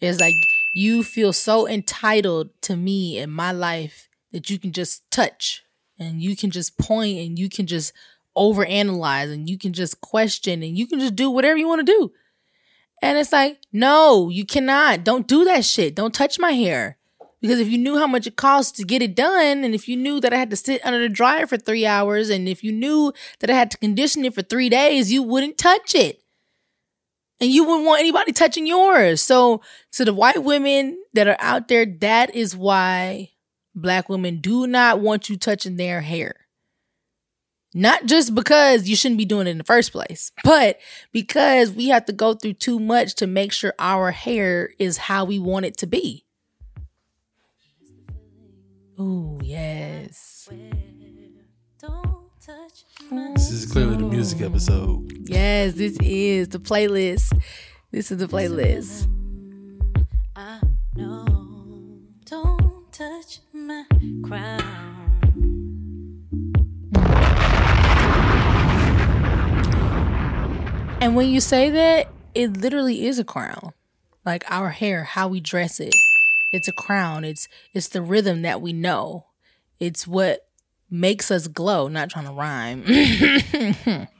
It's 0.00 0.20
like 0.20 0.34
you 0.72 1.02
feel 1.02 1.32
so 1.32 1.68
entitled 1.68 2.50
to 2.62 2.76
me 2.76 3.18
and 3.18 3.32
my 3.32 3.52
life 3.52 4.08
that 4.32 4.50
you 4.50 4.58
can 4.58 4.72
just 4.72 5.10
touch 5.10 5.64
and 5.98 6.22
you 6.22 6.36
can 6.36 6.50
just 6.50 6.78
point 6.78 7.18
and 7.18 7.38
you 7.38 7.48
can 7.48 7.66
just 7.66 7.92
overanalyze 8.36 9.32
and 9.32 9.48
you 9.48 9.58
can 9.58 9.72
just 9.72 10.00
question 10.00 10.62
and 10.62 10.78
you 10.78 10.86
can 10.86 11.00
just 11.00 11.16
do 11.16 11.30
whatever 11.30 11.58
you 11.58 11.68
want 11.68 11.84
to 11.84 11.92
do. 11.92 12.12
And 13.02 13.16
it's 13.18 13.32
like, 13.32 13.58
no, 13.72 14.28
you 14.28 14.44
cannot. 14.44 15.04
Don't 15.04 15.26
do 15.26 15.44
that 15.44 15.64
shit. 15.64 15.94
Don't 15.94 16.14
touch 16.14 16.38
my 16.38 16.52
hair. 16.52 16.98
Because 17.40 17.60
if 17.60 17.68
you 17.68 17.78
knew 17.78 17.96
how 17.96 18.08
much 18.08 18.26
it 18.26 18.34
costs 18.34 18.72
to 18.78 18.84
get 18.84 19.02
it 19.02 19.14
done, 19.14 19.62
and 19.62 19.72
if 19.72 19.88
you 19.88 19.96
knew 19.96 20.20
that 20.20 20.32
I 20.32 20.36
had 20.36 20.50
to 20.50 20.56
sit 20.56 20.84
under 20.84 20.98
the 20.98 21.08
dryer 21.08 21.46
for 21.46 21.56
three 21.56 21.86
hours, 21.86 22.30
and 22.30 22.48
if 22.48 22.64
you 22.64 22.72
knew 22.72 23.12
that 23.38 23.50
I 23.50 23.54
had 23.54 23.70
to 23.70 23.78
condition 23.78 24.24
it 24.24 24.34
for 24.34 24.42
three 24.42 24.68
days, 24.68 25.12
you 25.12 25.22
wouldn't 25.22 25.56
touch 25.56 25.94
it. 25.94 26.20
And 27.40 27.50
you 27.50 27.64
wouldn't 27.64 27.86
want 27.86 28.00
anybody 28.00 28.32
touching 28.32 28.66
yours. 28.66 29.22
So, 29.22 29.62
to 29.92 30.04
the 30.04 30.14
white 30.14 30.42
women 30.42 30.98
that 31.14 31.28
are 31.28 31.36
out 31.38 31.68
there, 31.68 31.86
that 31.86 32.34
is 32.34 32.56
why 32.56 33.30
black 33.74 34.08
women 34.08 34.38
do 34.38 34.66
not 34.66 35.00
want 35.00 35.28
you 35.28 35.36
touching 35.36 35.76
their 35.76 36.00
hair. 36.00 36.34
Not 37.74 38.06
just 38.06 38.34
because 38.34 38.88
you 38.88 38.96
shouldn't 38.96 39.18
be 39.18 39.24
doing 39.24 39.46
it 39.46 39.50
in 39.50 39.58
the 39.58 39.64
first 39.64 39.92
place, 39.92 40.32
but 40.42 40.80
because 41.12 41.70
we 41.70 41.88
have 41.88 42.06
to 42.06 42.12
go 42.12 42.34
through 42.34 42.54
too 42.54 42.80
much 42.80 43.14
to 43.16 43.26
make 43.26 43.52
sure 43.52 43.74
our 43.78 44.10
hair 44.10 44.70
is 44.78 44.96
how 44.96 45.24
we 45.24 45.38
want 45.38 45.66
it 45.66 45.76
to 45.78 45.86
be. 45.86 46.24
Ooh, 48.98 49.38
yes. 49.42 50.48
This 53.10 53.50
is 53.50 53.64
clearly 53.72 53.96
the 53.96 54.02
music 54.02 54.42
episode. 54.42 55.10
Yes, 55.26 55.72
this 55.74 55.96
is 56.02 56.48
the 56.50 56.58
playlist. 56.58 57.32
This 57.90 58.10
is 58.10 58.18
the 58.18 58.26
playlist. 58.26 59.06
Don't 62.26 62.92
touch 62.92 63.40
my 63.54 63.84
crown. 64.22 64.58
And 71.00 71.16
when 71.16 71.30
you 71.30 71.40
say 71.40 71.70
that, 71.70 72.08
it 72.34 72.58
literally 72.58 73.06
is 73.06 73.18
a 73.18 73.24
crown. 73.24 73.72
Like 74.26 74.44
our 74.50 74.68
hair, 74.68 75.04
how 75.04 75.28
we 75.28 75.40
dress 75.40 75.80
it. 75.80 75.94
It's 76.52 76.68
a 76.68 76.72
crown. 76.72 77.24
It's 77.24 77.48
it's 77.72 77.88
the 77.88 78.02
rhythm 78.02 78.42
that 78.42 78.60
we 78.60 78.74
know. 78.74 79.24
It's 79.80 80.06
what 80.06 80.47
makes 80.90 81.30
us 81.30 81.46
glow. 81.48 81.88
Not 81.88 82.10
trying 82.10 82.26
to 82.26 82.32
rhyme. 82.32 84.08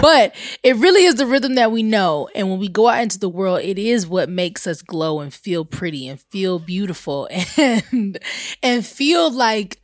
But 0.00 0.34
it 0.62 0.76
really 0.76 1.04
is 1.04 1.16
the 1.16 1.26
rhythm 1.26 1.54
that 1.54 1.72
we 1.72 1.82
know. 1.82 2.28
And 2.34 2.50
when 2.50 2.58
we 2.58 2.68
go 2.68 2.88
out 2.88 3.02
into 3.02 3.18
the 3.18 3.28
world, 3.28 3.60
it 3.60 3.78
is 3.78 4.06
what 4.06 4.28
makes 4.28 4.66
us 4.66 4.82
glow 4.82 5.20
and 5.20 5.32
feel 5.32 5.64
pretty 5.64 6.06
and 6.08 6.20
feel 6.20 6.58
beautiful 6.58 7.28
and 7.56 8.18
and 8.62 8.86
feel 8.86 9.30
like 9.30 9.80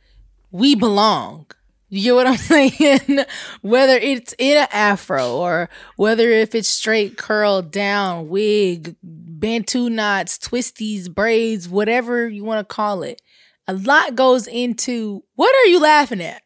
we 0.51 0.75
belong. 0.75 1.47
You 1.89 2.01
get 2.01 2.15
what 2.15 2.27
I'm 2.27 2.37
saying? 2.37 3.25
whether 3.61 3.97
it's 3.97 4.33
in 4.37 4.57
an 4.57 4.67
afro 4.71 5.35
or 5.35 5.69
whether 5.95 6.29
if 6.29 6.55
it's 6.55 6.67
straight 6.67 7.17
curled 7.17 7.71
down, 7.71 8.27
wig, 8.29 8.95
bantu 9.03 9.89
knots, 9.89 10.37
twisties, 10.37 11.13
braids, 11.13 11.69
whatever 11.69 12.27
you 12.27 12.43
want 12.43 12.67
to 12.67 12.73
call 12.73 13.03
it. 13.03 13.21
A 13.67 13.73
lot 13.73 14.15
goes 14.15 14.47
into 14.47 15.23
what 15.35 15.53
are 15.55 15.65
you 15.69 15.79
laughing 15.79 16.21
at? 16.21 16.41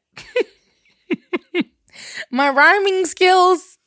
My 2.31 2.49
rhyming 2.49 3.05
skills. 3.05 3.77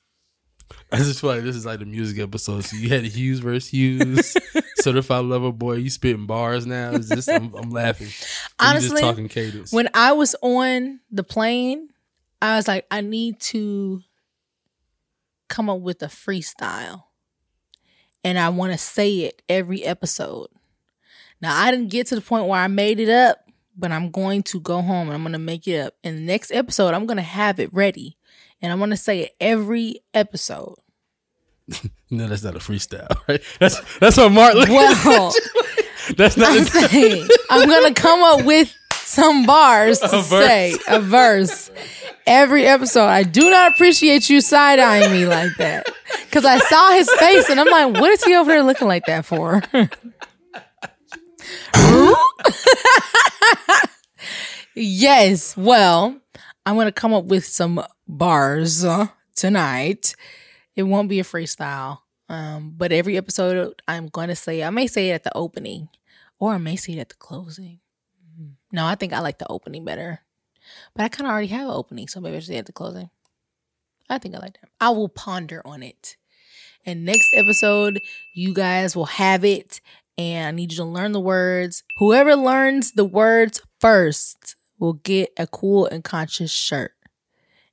I 0.90 0.98
just 0.98 1.22
feel 1.22 1.30
like 1.30 1.42
this 1.42 1.56
is 1.56 1.64
like 1.64 1.78
the 1.78 1.86
music 1.86 2.18
episode. 2.18 2.64
So 2.64 2.76
you 2.76 2.90
had 2.90 3.04
Hughes 3.04 3.38
versus 3.38 3.70
Hughes, 3.70 4.36
Certified 4.76 5.24
Lover 5.24 5.50
Boy. 5.50 5.76
You 5.76 5.88
spitting 5.88 6.26
bars 6.26 6.66
now. 6.66 6.90
It's 6.92 7.08
just 7.08 7.30
I'm, 7.30 7.54
I'm 7.54 7.70
laughing. 7.70 8.08
Honestly, 8.58 8.90
just 8.90 9.02
talking 9.02 9.28
cadence. 9.28 9.72
when 9.72 9.88
I 9.94 10.12
was 10.12 10.36
on 10.42 11.00
the 11.10 11.24
plane, 11.24 11.88
I 12.42 12.56
was 12.56 12.68
like, 12.68 12.86
I 12.90 13.00
need 13.00 13.40
to 13.40 14.02
come 15.48 15.70
up 15.70 15.80
with 15.80 16.02
a 16.02 16.06
freestyle. 16.06 17.04
And 18.24 18.38
I 18.38 18.50
want 18.50 18.72
to 18.72 18.78
say 18.78 19.20
it 19.20 19.40
every 19.48 19.84
episode. 19.84 20.48
Now, 21.42 21.60
I 21.60 21.72
didn't 21.72 21.88
get 21.88 22.06
to 22.06 22.14
the 22.14 22.20
point 22.20 22.46
where 22.46 22.60
I 22.60 22.68
made 22.68 23.00
it 23.00 23.08
up, 23.08 23.38
but 23.76 23.90
I'm 23.90 24.12
going 24.12 24.44
to 24.44 24.60
go 24.60 24.80
home 24.80 25.08
and 25.08 25.14
I'm 25.14 25.22
going 25.22 25.32
to 25.32 25.40
make 25.40 25.66
it 25.66 25.80
up. 25.80 25.94
In 26.04 26.14
the 26.14 26.22
next 26.22 26.52
episode, 26.52 26.94
I'm 26.94 27.04
going 27.04 27.16
to 27.16 27.22
have 27.22 27.58
it 27.58 27.74
ready. 27.74 28.16
And 28.62 28.70
I'm 28.70 28.78
going 28.78 28.90
to 28.90 28.96
say 28.96 29.22
it 29.22 29.32
every 29.40 30.00
episode. 30.14 30.76
no, 32.10 32.28
that's 32.28 32.44
not 32.44 32.54
a 32.54 32.60
freestyle, 32.60 33.16
right? 33.28 33.42
That's 33.58 33.80
that's 33.98 34.16
what 34.16 34.30
Mark. 34.32 34.54
Well, 34.54 35.32
that's 36.16 36.36
not. 36.36 36.50
I'm 36.50 36.64
saying 36.64 37.28
I'm 37.50 37.68
gonna 37.68 37.94
come 37.94 38.22
up 38.22 38.44
with 38.44 38.74
some 38.92 39.46
bars 39.46 40.00
to 40.00 40.16
A 40.16 40.22
say 40.22 40.76
a 40.88 41.00
verse 41.00 41.70
every 42.26 42.66
episode. 42.66 43.06
I 43.06 43.22
do 43.22 43.48
not 43.48 43.72
appreciate 43.72 44.28
you 44.28 44.40
side 44.40 44.80
eyeing 44.80 45.12
me 45.12 45.26
like 45.26 45.56
that 45.58 45.86
because 46.24 46.44
I 46.44 46.58
saw 46.58 46.92
his 46.92 47.10
face 47.12 47.48
and 47.48 47.60
I'm 47.60 47.68
like, 47.68 48.00
what 48.00 48.10
is 48.10 48.24
he 48.24 48.34
over 48.34 48.50
there 48.50 48.64
looking 48.64 48.88
like 48.88 49.06
that 49.06 49.24
for? 49.24 49.62
yes. 54.74 55.56
Well, 55.56 56.18
I'm 56.64 56.76
gonna 56.76 56.92
come 56.92 57.14
up 57.14 57.24
with 57.24 57.44
some 57.44 57.82
bars 58.06 58.84
tonight. 59.34 60.14
It 60.74 60.84
won't 60.84 61.08
be 61.08 61.20
a 61.20 61.24
freestyle. 61.24 61.98
Um, 62.28 62.74
but 62.76 62.92
every 62.92 63.16
episode 63.16 63.82
I'm 63.86 64.06
gonna 64.06 64.36
say 64.36 64.62
I 64.62 64.70
may 64.70 64.86
say 64.86 65.10
it 65.10 65.14
at 65.14 65.24
the 65.24 65.36
opening 65.36 65.88
or 66.38 66.52
I 66.52 66.58
may 66.58 66.76
say 66.76 66.94
it 66.94 67.00
at 67.00 67.08
the 67.10 67.14
closing. 67.16 67.80
No, 68.72 68.86
I 68.86 68.94
think 68.94 69.12
I 69.12 69.20
like 69.20 69.38
the 69.38 69.50
opening 69.50 69.84
better. 69.84 70.20
But 70.94 71.04
I 71.04 71.08
kind 71.08 71.26
of 71.26 71.32
already 71.32 71.48
have 71.48 71.68
an 71.68 71.74
opening, 71.74 72.08
so 72.08 72.20
maybe 72.20 72.36
I 72.36 72.40
should 72.40 72.48
say 72.48 72.56
at 72.56 72.66
the 72.66 72.72
closing. 72.72 73.10
I 74.08 74.18
think 74.18 74.34
I 74.34 74.38
like 74.38 74.58
that. 74.60 74.70
I 74.80 74.90
will 74.90 75.08
ponder 75.08 75.62
on 75.64 75.82
it. 75.82 76.16
And 76.84 77.04
next 77.04 77.28
episode, 77.34 78.00
you 78.34 78.52
guys 78.52 78.96
will 78.96 79.06
have 79.06 79.44
it. 79.44 79.80
And 80.18 80.48
I 80.48 80.50
need 80.50 80.72
you 80.72 80.76
to 80.78 80.84
learn 80.84 81.12
the 81.12 81.20
words. 81.20 81.82
Whoever 81.98 82.36
learns 82.36 82.92
the 82.92 83.04
words 83.04 83.62
first 83.80 84.56
will 84.78 84.94
get 84.94 85.30
a 85.38 85.46
cool 85.46 85.86
and 85.86 86.04
conscious 86.04 86.50
shirt. 86.50 86.92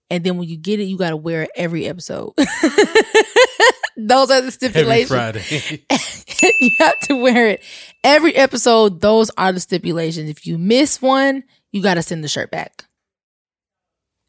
And 0.10 0.24
then 0.24 0.38
when 0.38 0.48
you 0.48 0.58
get 0.58 0.80
it, 0.80 0.86
you 0.86 0.98
got 0.98 1.10
to 1.12 1.18
wear 1.18 1.44
it 1.44 1.52
every 1.56 1.86
episode. 1.88 2.34
Those 3.98 4.32
are 4.32 4.42
the 4.42 4.52
stipulations. 4.52 5.12
Every. 5.12 5.38
Friday. 5.38 5.86
you 6.60 6.72
have 6.80 7.00
to 7.02 7.16
wear 7.16 7.50
it 7.50 7.64
every 8.04 8.36
episode. 8.36 9.02
Those 9.02 9.30
are 9.38 9.52
the 9.52 9.60
stipulations. 9.60 10.30
If 10.30 10.48
you 10.48 10.58
miss 10.58 11.02
one, 11.02 11.44
you 11.72 11.84
got 11.84 11.96
to 11.96 12.04
send 12.04 12.24
the 12.24 12.28
shirt 12.28 12.50
back. 12.50 12.86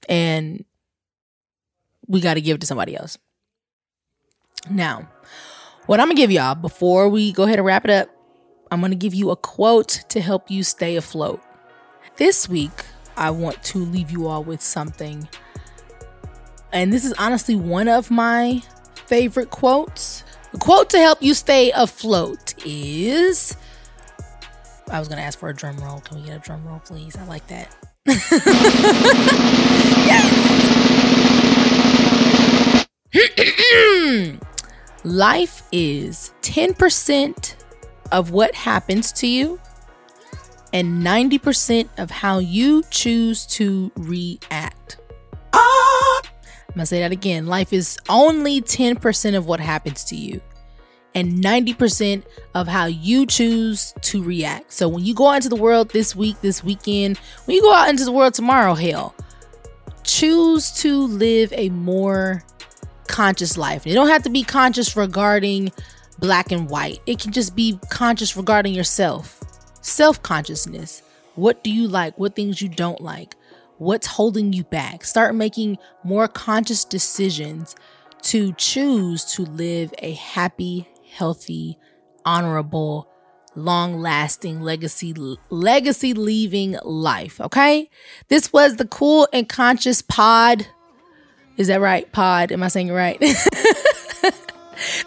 And 0.08 0.64
we 2.06 2.20
got 2.20 2.34
to 2.34 2.40
give 2.40 2.56
it 2.56 2.61
to 2.62 2.66
somebody 2.66 2.96
else. 2.96 3.16
Now, 4.68 5.08
What 5.91 5.99
I'm 5.99 6.07
gonna 6.07 6.14
give 6.14 6.30
y'all 6.30 6.55
before 6.55 7.09
we 7.09 7.32
go 7.32 7.43
ahead 7.43 7.59
and 7.59 7.66
wrap 7.66 7.84
it 7.84 7.91
up, 7.91 8.09
I'm 8.70 8.80
gonna 8.80 8.95
give 8.95 9.12
you 9.12 9.30
a 9.30 9.36
quote 9.36 10.05
to 10.11 10.20
help 10.20 10.49
you 10.49 10.62
stay 10.62 10.95
afloat. 10.95 11.43
This 12.14 12.49
week, 12.49 12.84
I 13.16 13.32
want 13.32 13.61
to 13.64 13.78
leave 13.78 14.12
you 14.12 14.28
all 14.28 14.45
with 14.45 14.62
something. 14.62 15.28
And 16.72 16.93
this 16.93 17.05
is 17.05 17.12
honestly 17.14 17.57
one 17.57 17.88
of 17.88 18.09
my 18.09 18.62
favorite 19.07 19.51
quotes. 19.51 20.22
The 20.53 20.59
quote 20.59 20.91
to 20.91 20.99
help 20.99 21.24
you 21.24 21.34
stay 21.34 21.72
afloat 21.72 22.55
is 22.64 23.57
I 24.93 25.01
was 25.01 25.09
gonna 25.09 25.22
ask 25.22 25.41
for 25.41 25.49
a 25.49 25.55
drum 25.55 25.76
roll. 25.78 25.99
Can 26.03 26.20
we 26.20 26.26
get 26.28 26.36
a 26.36 26.38
drum 26.38 26.64
roll, 26.64 26.78
please? 26.78 27.16
I 27.16 27.24
like 27.24 27.49
that. 27.49 27.74
yes. 34.07 34.36
Life 35.05 35.62
is 35.72 36.32
10% 36.42 37.55
of 38.12 38.32
what 38.32 38.55
happens 38.55 39.12
to 39.12 39.26
you 39.26 39.59
and 40.72 41.03
90% 41.03 41.88
of 41.98 42.11
how 42.11 42.38
you 42.38 42.82
choose 42.90 43.46
to 43.46 43.90
react. 43.96 44.98
I'm 45.55 46.74
gonna 46.74 46.86
say 46.86 47.01
that 47.01 47.12
again. 47.12 47.46
Life 47.46 47.72
is 47.72 47.98
only 48.09 48.61
10% 48.61 49.36
of 49.36 49.46
what 49.46 49.59
happens 49.59 50.05
to 50.05 50.16
you 50.16 50.40
and 51.14 51.42
90% 51.42 52.22
of 52.55 52.68
how 52.68 52.86
you 52.86 53.26
choose 53.26 53.92
to 54.03 54.22
react. 54.22 54.72
So 54.72 54.86
when 54.86 55.05
you 55.05 55.14
go 55.14 55.28
out 55.28 55.36
into 55.36 55.48
the 55.48 55.57
world 55.57 55.90
this 55.90 56.14
week, 56.14 56.40
this 56.42 56.62
weekend, 56.62 57.18
when 57.46 57.57
you 57.57 57.62
go 57.62 57.74
out 57.74 57.88
into 57.88 58.05
the 58.05 58.12
world 58.12 58.34
tomorrow, 58.34 58.74
hell, 58.74 59.14
choose 60.05 60.70
to 60.82 61.07
live 61.07 61.53
a 61.57 61.70
more 61.70 62.44
conscious 63.11 63.58
life. 63.58 63.86
You 63.86 63.94
don't 63.94 64.08
have 64.08 64.22
to 64.22 64.30
be 64.30 64.42
conscious 64.42 64.96
regarding 64.96 65.72
black 66.20 66.52
and 66.52 66.68
white, 66.68 67.00
it 67.06 67.18
can 67.18 67.32
just 67.32 67.56
be 67.56 67.78
conscious 67.90 68.36
regarding 68.36 68.74
yourself. 68.74 69.40
Self 69.82 70.22
consciousness. 70.22 71.02
What 71.34 71.64
do 71.64 71.70
you 71.70 71.88
like? 71.88 72.18
What 72.18 72.36
things 72.36 72.61
you 72.61 72.68
don't 72.68 73.00
like? 73.00 73.34
What's 73.78 74.06
holding 74.06 74.52
you 74.52 74.64
back? 74.64 75.04
Start 75.04 75.34
making 75.34 75.78
more 76.04 76.28
conscious 76.28 76.84
decisions 76.84 77.74
to 78.22 78.52
choose 78.54 79.24
to 79.32 79.42
live 79.42 79.94
a 79.98 80.12
happy, 80.12 80.86
healthy, 81.11 81.78
honorable, 82.26 83.08
long-lasting 83.54 84.61
legacy 84.61 85.14
legacy 85.48 86.12
leaving 86.12 86.76
life, 86.84 87.40
okay? 87.40 87.88
This 88.28 88.52
was 88.52 88.76
the 88.76 88.86
cool 88.86 89.26
and 89.32 89.48
conscious 89.48 90.02
pod. 90.02 90.66
Is 91.61 91.66
that 91.66 91.82
right? 91.82 92.11
Pod. 92.11 92.52
Am 92.52 92.62
I 92.62 92.68
saying 92.68 92.88
it 92.88 92.94
right? 92.94 93.20
this 93.20 93.46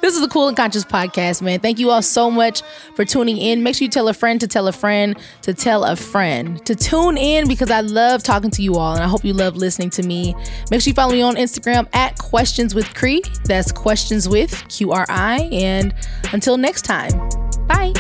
is 0.04 0.22
the 0.22 0.28
Cool 0.30 0.50
and 0.50 0.56
Conscious 0.56 0.86
podcast, 0.86 1.42
man. 1.42 1.60
Thank 1.60 1.80
you 1.80 1.90
all 1.90 2.04
so 2.04 2.30
much 2.30 2.62
for 2.96 3.04
tuning 3.04 3.38
in. 3.38 3.64
Make 3.64 3.74
sure 3.74 3.86
you 3.86 3.90
tell 3.90 4.08
a 4.08 4.14
friend 4.14 4.40
to 4.40 4.48
tell 4.48 4.68
a 4.68 4.72
friend 4.72 5.18
to 5.42 5.56
tell 5.56 5.84
a 5.84 5.96
friend 5.96 6.64
to 6.68 6.76
tune 6.76 7.18
in 7.18 7.48
because 7.48 7.72
I 7.72 7.82
love 7.82 8.22
talking 8.22 8.52
to 8.52 8.62
you 8.62 8.76
all 8.76 8.94
and 8.94 9.04
I 9.04 9.08
hope 9.08 9.26
you 9.26 9.34
love 9.34 9.56
listening 9.56 9.90
to 9.92 10.04
me. 10.04 10.36
Make 10.70 10.82
sure 10.82 10.92
you 10.92 10.94
follow 10.94 11.14
me 11.14 11.24
on 11.24 11.38
Instagram 11.38 11.88
at 11.96 12.20
Questions 12.20 12.76
with 12.76 12.94
Cree. 12.94 13.24
That's 13.46 13.72
Questions 13.72 14.30
with 14.30 14.64
Q 14.70 14.92
R 14.92 15.08
I. 15.10 15.50
And 15.52 15.92
until 16.34 16.58
next 16.58 16.84
time, 16.84 17.18
bye. 17.66 17.94